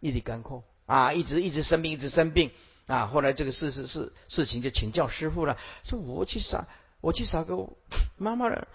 [0.00, 2.50] 一直干枯啊，一直一直生病，一直生病。
[2.86, 6.68] 啊，后来这个事事事事情就请教师傅了，说我去杀，
[7.00, 7.70] 我去杀个
[8.18, 8.68] 妈妈的。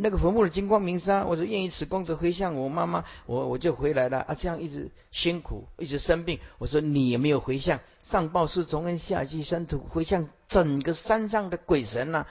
[0.00, 4.34] 那个坟墓的金光明砂，我说愿意此功德回向我妈妈，我我就回来了啊！
[4.34, 6.40] 这样一直辛苦，一直生病。
[6.56, 12.26] 我说你也没有回向，上报是从恩，下济生土，回向整个山上的鬼神呐。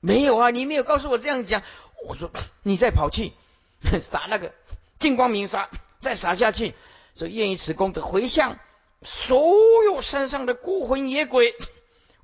[0.00, 1.62] 没有啊，你没有告诉我这样讲。
[2.06, 2.30] 我说
[2.62, 3.32] 你再跑去
[4.02, 4.52] 撒那个
[4.98, 5.70] 金光明砂，
[6.00, 6.74] 再撒下去，
[7.16, 8.58] 说愿意此功德回向
[9.02, 9.46] 所
[9.86, 11.54] 有山上的孤魂野鬼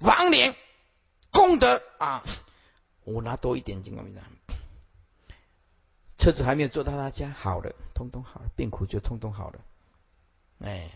[0.01, 0.55] 亡灵
[1.33, 2.23] 功德啊！
[3.05, 4.21] 我拿多一点金光明砂。
[6.19, 9.61] 车子还没有坐到他家，好了，通通好了，病苦就通通好了。
[10.59, 10.91] 哎，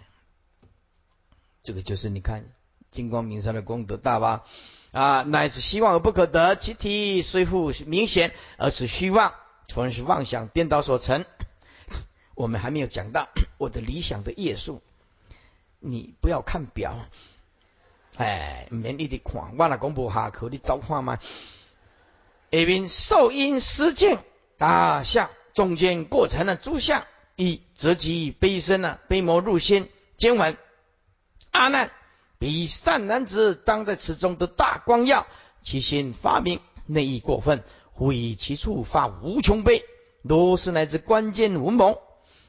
[1.63, 2.45] 这个就是你看
[2.91, 4.45] 金光明山的功德大吧？
[4.91, 9.33] 啊，乃是希望而不可得，其体虽复明显，而是虚妄，
[9.69, 11.25] 纯是妄想颠倒所成。
[12.35, 14.83] 我们还没有讲到我的理想的业数，
[15.79, 16.99] 你不要看表，
[18.17, 21.21] 哎，免你的看，我那公布下课，你早看吗？
[22.51, 24.19] 下面受因实境。
[24.63, 27.05] 大象中间过程的诸相，
[27.35, 29.89] 一则即悲身呢，悲魔入心。
[30.17, 30.57] 经文：
[31.51, 31.91] 阿难，
[32.39, 35.27] 彼善男子当在此中的大光耀，
[35.63, 39.83] 其心发明，内意过分，忽以其处发无穷悲。
[40.23, 41.99] 如是乃至关键无蒙，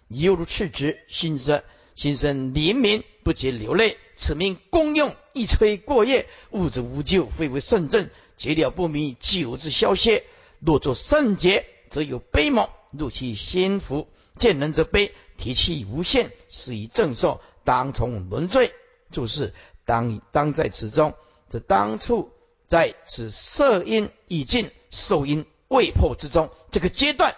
[0.08, 1.64] 犹如赤子心生
[1.96, 3.98] 心生怜悯，不觉流泪。
[4.14, 10.24] 此名功用一吹过夜，物质无救，非为圣正，结了不明，久之消歇。
[10.60, 11.66] 若作圣劫。
[11.94, 14.08] 则有悲猛入其心腹，
[14.40, 18.74] 见人则悲，提气无限，是以正受，当从轮罪。
[19.12, 19.54] 注释：
[19.86, 21.14] 当当在此中，
[21.50, 22.32] 则当处
[22.66, 27.36] 在此色因已尽，受因未破之中，这个阶段，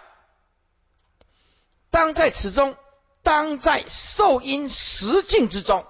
[1.90, 2.76] 当在此中，
[3.22, 5.84] 当在受因实境之中。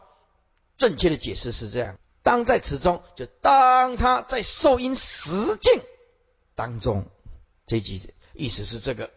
[0.76, 5.80] 正确的解释是这样：当在此中，就当他在受因实境
[6.56, 7.06] 当中，
[7.64, 8.12] 这几句。
[8.36, 9.10] 意思是这个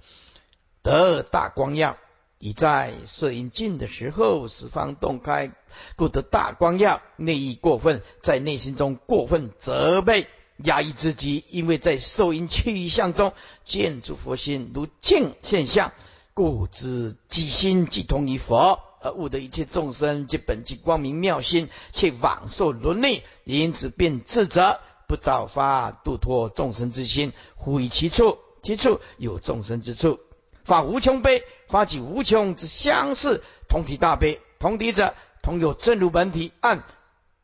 [0.82, 1.98] 得大光耀，
[2.40, 5.52] 已在摄因尽的时候，十方洞开，
[5.96, 7.02] 故得大光耀。
[7.18, 13.34] 内意过分，在内心中过分责备压抑自己，因为在受阴去向中
[13.66, 15.92] 见诸佛心如镜现象，
[16.34, 28.38] 故知己心即同于佛，而悟得一切众生即本即光明妙心，却枉受轮内，因此便自责，不早发度脱众生之心，忽于其处。
[28.62, 30.20] 其处有众生之处，
[30.64, 36.52] 发无穷悲，发起无穷之相似，同体大悲，同体者同有真如本体。
[36.60, 36.84] 按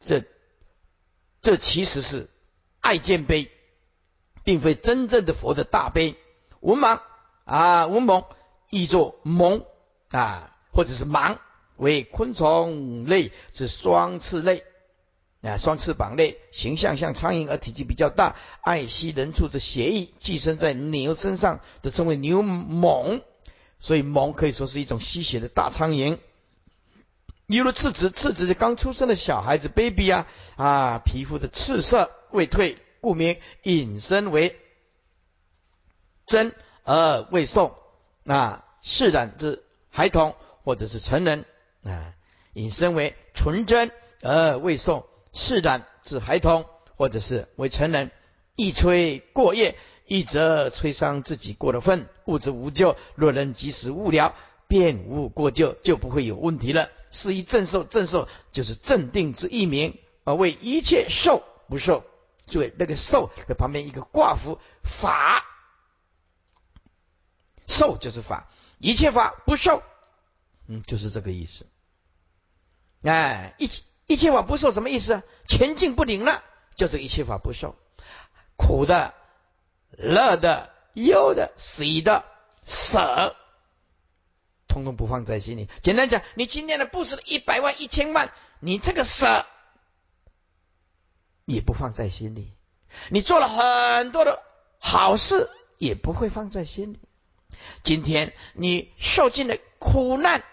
[0.01, 0.23] 这
[1.41, 2.29] 这其实是
[2.81, 3.49] 爱见悲，
[4.43, 6.15] 并非真正的佛的大悲。
[6.59, 6.99] 文盲
[7.43, 8.25] 啊，文盲
[8.69, 9.65] 译作蒙
[10.09, 11.37] 啊，或者是盲，
[11.77, 14.63] 为昆虫类之双翅类。
[15.45, 23.21] 啊，双翅膀类，形象像苍蝇，而体积比较大，爱惜人畜之血液，寄生在牛身上，都称为牛虻。
[23.79, 26.17] 所以虻可以说是一种吸血的大苍蝇。
[27.45, 30.25] 例如赤子，赤子是刚出生的小孩子，baby 啊
[30.55, 34.59] 啊，皮肤的赤色未退，故名引申为
[36.25, 37.75] 真而未送
[38.25, 41.45] 啊，释然之孩童或者是成人
[41.83, 42.15] 啊，
[42.53, 43.91] 引申为纯真
[44.23, 45.05] 而未送。
[45.35, 46.65] 释然指孩童，
[46.95, 48.09] 或者是为成人，
[48.55, 49.77] 一吹过夜，
[50.07, 52.95] 一则吹伤自己过了分，物质无救。
[53.15, 54.33] 若能及时悟了，
[54.67, 56.89] 便无过救，就不会有问题了。
[57.11, 62.05] 是以正受，正受就是镇定之一名，而为一切受不受。
[62.47, 65.43] 注意那个受的旁边一个挂符，法
[67.67, 69.83] 受就是法，一切法不受，
[70.67, 71.67] 嗯，就是这个意思。
[73.03, 73.83] 哎，一起。
[74.07, 75.23] 一切法不受什么意思啊？
[75.47, 76.43] 前进不灵了，
[76.75, 77.75] 就是一切法不受，
[78.55, 79.13] 苦的、
[79.91, 82.23] 乐的、忧的、喜的、
[82.63, 83.35] 舍，
[84.67, 85.69] 通通不放在心里。
[85.81, 89.45] 简单讲，你今天的布施了一百万、一千万，你这个舍
[91.45, 92.53] 也不放在心里。
[93.09, 94.43] 你做了很多的
[94.77, 96.99] 好事，也不会放在心里。
[97.83, 100.43] 今天你受尽了苦难。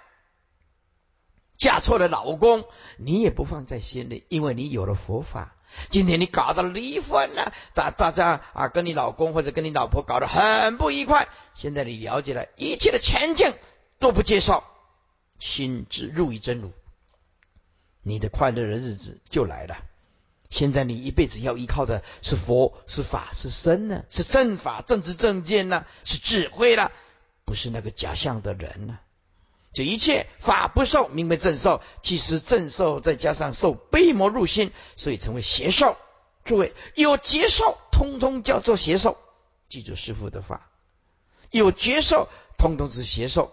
[1.63, 2.65] 嫁错了老公，
[2.97, 5.55] 你也不放在心里，因为你有了佛法。
[5.91, 11.29] 今天你搞到离婚了，大大家啊，跟你老公或者跟你老婆搞得很不愉快。
[11.55, 13.55] 现在你了解了一切的前景
[14.01, 14.65] 都不接受，
[15.39, 16.73] 心只入于真如，
[18.03, 19.77] 你的快乐的日子就来了。
[20.51, 24.03] 现在你一辈子要依靠的是佛、是法、是僧呢？
[24.09, 25.87] 是正法、正知、正见呢？
[26.05, 26.91] 是智慧了，
[27.45, 28.99] 不是那个假象的人呢？
[29.73, 31.81] 这一切法不受，名为正受。
[32.03, 35.97] 其实正受再加上受悲魔入心，所以成为邪受。
[36.45, 39.17] 诸位有劫受，通通叫做邪受。
[39.69, 40.69] 记住师父的话，
[41.51, 43.51] 有劫受，通通是邪受。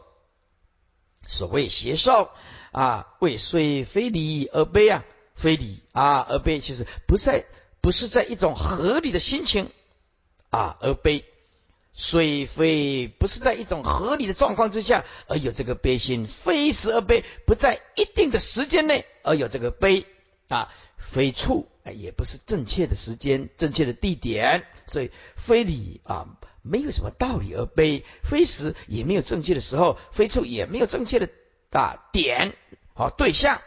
[1.28, 2.30] 所谓邪受
[2.72, 5.06] 啊，为虽非礼而悲啊，
[5.36, 7.46] 非礼啊而悲，其实不在
[7.80, 9.72] 不是在一种合理的心情
[10.50, 11.24] 啊而悲。
[11.94, 20.06] 虽非不是在一种合理的状况之下而有这个悲心，非时而悲，不在一定的时间内而有这个悲
[20.48, 26.28] 啊，非处也不是正确的时间、正确的地点，所以非理啊
[26.62, 31.30] 没有什么道理而悲，非时也没有正确的时候，非处也没有正确的
[31.72, 32.56] 啊点
[32.94, 33.62] 啊对象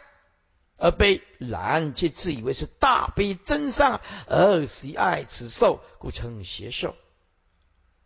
[0.77, 6.95] 而悲，然却自以为是大悲真善而喜爱此受，故称邪受。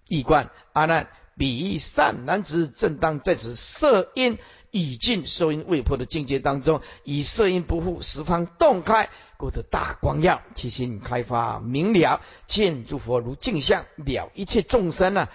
[0.07, 4.37] 易观阿难，彼善男子正当在此色因
[4.71, 15.29] 已尽受因未破的境界当中，以色因不复，十方洞开，故得大光耀，其心开发明了，见诸佛如镜像，了一切众生呢？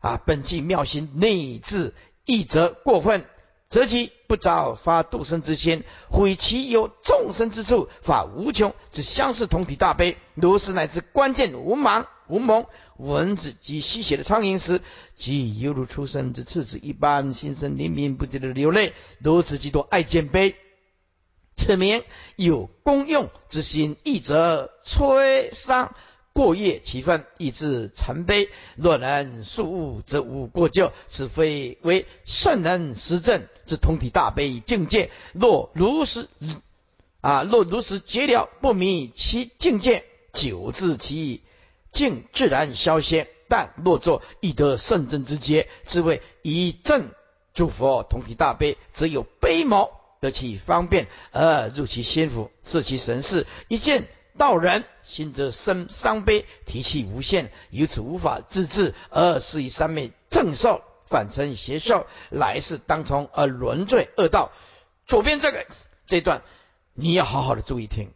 [0.00, 1.94] 啊，本具妙心内自
[2.24, 3.24] 一则过分，
[3.68, 12.66] 则其不着发度生之心，毁其有众生之处，法无穷之相似同体大悲，如是乃至关键无盲无蒙。
[12.98, 14.80] 蚊子及吸血的苍蝇时，
[15.14, 20.56] 即犹如出生之赤子一般，心生怜悯不尽的流泪，如此极多爱见悲。
[21.56, 22.02] 此名
[22.36, 25.94] 有功用之心，亦则摧伤
[26.32, 28.48] 过业其分，以致成悲。
[28.76, 30.92] 若能速悟，则无过咎。
[31.06, 35.10] 此非为圣人实证之通体大悲境界。
[35.32, 36.28] 若如实
[37.20, 41.42] 啊，若如实结了，不迷其境界，久治其意。
[41.92, 47.10] 境自然消歇，但若作亦得圣真之阶，自谓以正
[47.54, 53.46] 诸佛同体大悲，则有悲谋得其方便而入其心腹，摄其神事。
[53.68, 64.52] 一见道人，心则生伤悲，提气无限，由此无法自治，而是以三昧正受，反成邪受，来世当从而沦罪恶道。
[65.06, 65.66] 左边这个
[66.06, 66.42] 这段，
[66.92, 68.12] 你要好好的注意听。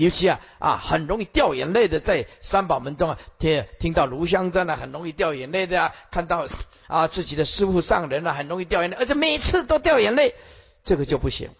[0.00, 6.46] 尤其啊啊，很容易掉眼泪的，在三宝门中啊，听听到炉香赞啊，很容易掉眼泪的啊，看到
[6.86, 10.34] 啊自己的师傅上人了，很容易掉眼泪，而且每次都掉眼泪，
[10.84, 11.50] 这个就不行。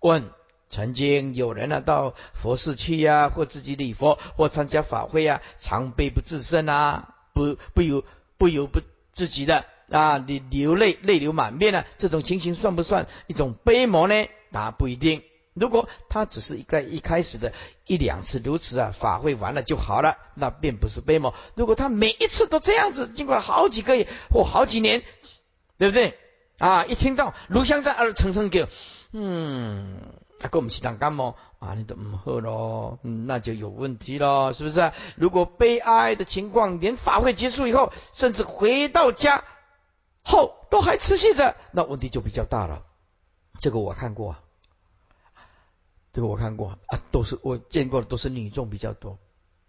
[0.00, 0.30] 问：
[0.70, 8.02] 曾经有人啊到佛寺去呀，或自己礼佛，或参加法会啊，常悲不自胜啊，不不由
[8.38, 8.80] 不由不
[9.12, 14.26] 自己的啊，你流泪泪流满面啊，这种情形算不算一种悲魔呢？
[14.50, 15.22] 答不一定。
[15.54, 17.52] 如果他只是一个一开始的
[17.86, 21.34] 一两次如此啊，法会完了就好了，那并不是悲魔。
[21.54, 25.02] 如果他每一次都这样子，经过好几个月或好几年，
[25.76, 26.18] 对不对？
[26.58, 28.66] 啊，一听到炉香在而层层叫，
[29.12, 29.98] 嗯，
[30.38, 34.92] 他跟我们其他感冒啊，你都唔喝咯，嗯，那就有问题咯，是不是？
[35.16, 39.44] 如果悲哀的情况连法会结束以后，甚至回到家
[40.24, 42.84] 后都还持续着，那问题就比较大了。
[43.60, 44.36] 这个我看过。
[46.12, 49.18] 这个我看过啊，都是我见过的，都是女众比较多，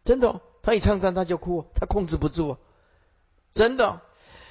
[0.03, 0.41] 真的。
[0.61, 2.57] 他一唱赞他就哭，他控制不住，
[3.53, 4.01] 真的。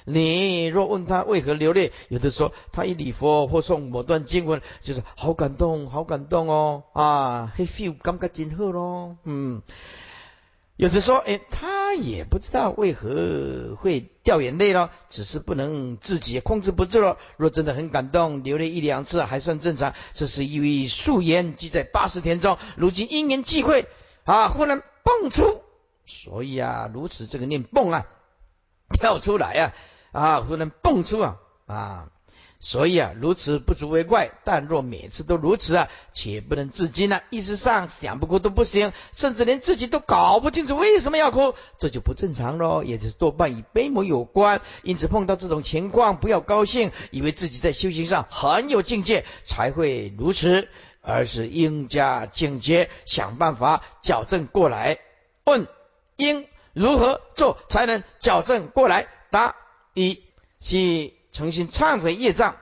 [0.05, 9.61] 你若问他为何流泪，有的说他一礼佛或诵某段经文，就是好感动，好感动哦啊，he feel 感觉真好咯，嗯。
[10.75, 17.17] 有的说，哎，他也不知道为何会掉眼泪了，只是不能自己控制不住了。
[17.37, 19.93] 若真的很感动，流泪一两次还算正常。
[20.13, 23.87] 这是因为素颜记在八十天中，如今因缘际会
[24.23, 25.61] 啊，忽然蹦出，
[26.05, 28.05] 所以啊，如此这个念蹦啊，
[28.91, 29.73] 跳出来啊，
[30.11, 32.09] 啊，忽然蹦出啊，啊。
[32.65, 34.31] 所以啊，如此不足为怪。
[34.45, 44.61] 但若每次都如此啊，且不能自禁啊，意识上想不哭都不行，甚至连自己都搞不清楚为什么要哭，这就不正常喽，也就是多半与悲魔有关。
[44.81, 50.69] 因此碰到这种情况，不要高兴，以为自己在修行上很有境界才会如此，
[51.01, 54.99] 而是应加警觉，想办法矫正过来。
[55.43, 55.67] 问：
[56.15, 59.07] 应如何做才能矫正过来？
[59.31, 59.57] 答：
[59.93, 60.23] 一，
[60.61, 61.11] 是。
[61.33, 62.55] 诚心忏悔业障，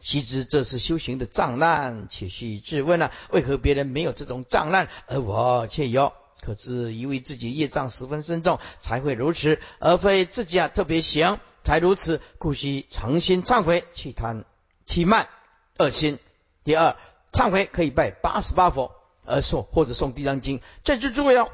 [0.00, 6.12] 须知这是修行的障难，且须自问啊，为何别人没有这种障难，而我却有？
[6.40, 14.46] 可知因为自己业障十分深重，才会如此，而非自己啊特别行才如此，故须诚心忏悔，去贪、
[14.86, 15.28] 去慢、
[15.76, 16.18] 恶心。
[16.64, 16.96] 第二，
[17.30, 18.90] 忏悔可以拜八十八佛
[19.26, 20.62] 而诵，或者诵地藏经。
[20.82, 21.52] 这就诸位哦，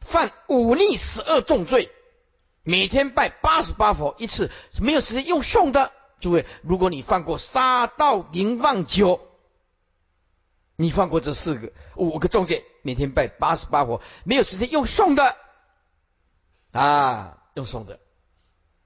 [0.00, 1.92] 犯五逆十二重罪。
[2.62, 4.50] 每天拜八十八佛一次，
[4.80, 5.92] 没有时间用诵的。
[6.20, 9.26] 诸位，如果你犯过杀盗淫妄酒，
[10.76, 15.34] 你犯过这四个五个重罪，每天拜八十八佛，没有时间用诵的
[16.72, 18.00] 啊，用诵的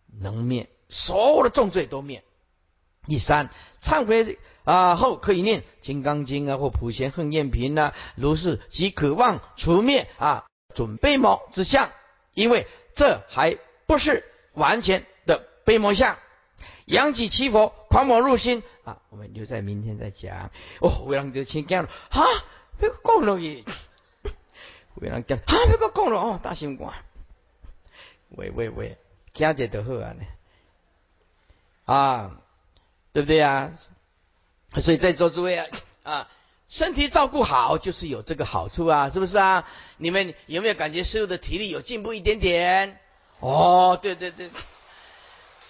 [0.06, 2.22] 能灭所有的重罪都灭。
[3.08, 3.50] 第三，
[3.82, 11.90] 忏悔啊后可以念《金刚经》啊或《普贤横愿品》啊，如是即渴望除灭啊准备某之相，
[12.34, 12.68] 因为。
[12.94, 16.18] 这还不是完全的悲魔相，
[16.84, 19.02] 扬起祈佛，狂魔入心啊！
[19.10, 20.50] 我们留在明天再讲。
[20.80, 22.22] 哦，为让就请讲了啊，
[22.78, 23.64] 别个讲了耶，
[24.96, 26.92] 为让讲啊，别个讲了哦，大心肝，
[28.30, 28.96] 喂喂喂，
[29.32, 30.24] 听者就好啊呢，
[31.84, 32.40] 啊，
[33.12, 33.72] 对不对啊？
[34.76, 35.66] 所以在座诸位啊
[36.04, 36.28] 啊。
[36.68, 39.68] 身体照顾好就是有这个好处啊，是不是啊？
[39.96, 42.98] 你们有没有感觉师傅的体力有进步一点点？
[43.38, 44.50] 哦，对对对。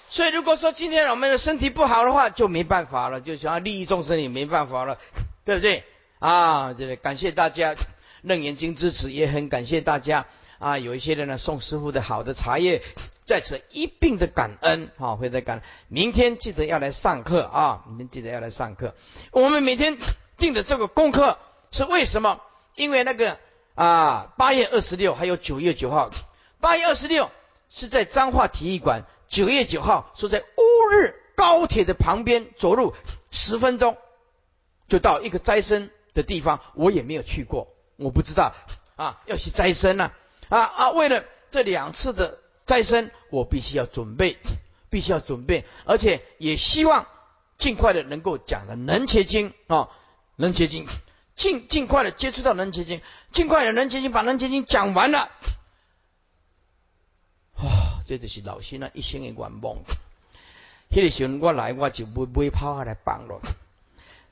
[0.08, 4.98] 所以如果说今天我们的身体不好的话，就没办法了，就想要利益众生也没办法了，
[5.44, 5.84] 对不对？
[6.20, 7.74] 啊，这里感谢大家
[8.22, 10.26] 楞严经支持，也很感谢大家
[10.58, 12.82] 啊，有一些人呢送师傅的好的茶叶，
[13.26, 15.64] 在此一并的感恩啊，会在感恩。
[15.88, 18.94] 明天记得要来上课啊，明天记得要来上课，
[19.32, 19.98] 我们每天。
[20.44, 21.38] 定的这个功课
[21.70, 22.38] 是为什么？
[22.74, 23.38] 因为那个
[23.74, 26.10] 啊，八月二十六还有九月九号，
[26.60, 27.30] 八月二十六
[27.70, 32.94] 是在彰化体育馆，九月九号是在乌日高铁的旁边，走路
[33.30, 33.96] 十分钟
[34.86, 38.52] 就到一个斋生的地方，我也没有去过，我不知道
[38.96, 40.12] 啊，要去斋生呢
[40.50, 40.90] 啊啊！
[40.90, 44.36] 为了这两次的斋生，我必须要准备，
[44.90, 47.06] 必须要准备，而且也希望
[47.56, 49.88] 尽快的能够讲的能切经啊。
[50.36, 50.86] 能结晶，
[51.36, 53.00] 尽尽快的接触到能结晶，
[53.32, 55.30] 尽快的能结晶，把能结晶讲完了。
[57.62, 59.78] 哇，这就是老师那一生的愿望。
[60.88, 63.40] 那个时候我来，我就不会跑下来帮了。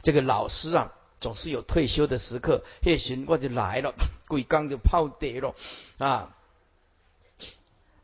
[0.02, 2.64] 这个老师啊，总是有退休的时刻。
[2.82, 3.94] 那个时我就来了，
[4.28, 5.54] 鬼刚就泡得了
[5.98, 6.34] 啊。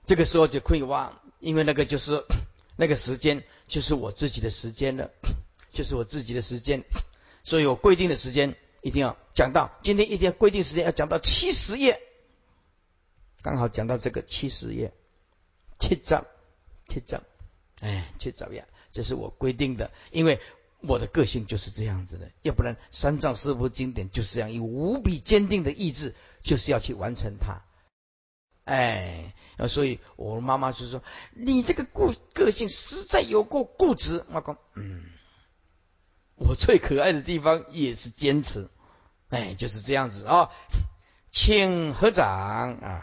[0.06, 2.24] 这个时候就可以忘，因为那个就是
[2.76, 5.10] 那个时间，就是我自己的时间了，
[5.72, 6.82] 就是我自己的时间。
[7.44, 12.00] 所以我规定的时间，一定要讲到今天一天规定时间要讲到七十页，
[13.42, 14.92] 刚好讲到这个七十页，
[15.78, 16.26] 七章，
[16.88, 17.22] 七章，
[17.80, 20.40] 哎，七章呀，这是我规定的，因为
[20.80, 27.62] 我的个性就是这样子的，要不然三藏师父经典就是这样，以无比坚定的意志，就是要去完成它，
[28.64, 29.34] 哎，
[29.68, 31.02] 所以我妈妈就说
[31.34, 35.17] 你这个固个性实在有够固执，我讲，嗯。
[36.38, 38.68] 我最可爱的地方也是坚持，
[39.28, 40.50] 哎，就是这样子啊，
[41.30, 42.26] 请合掌
[42.80, 43.02] 啊。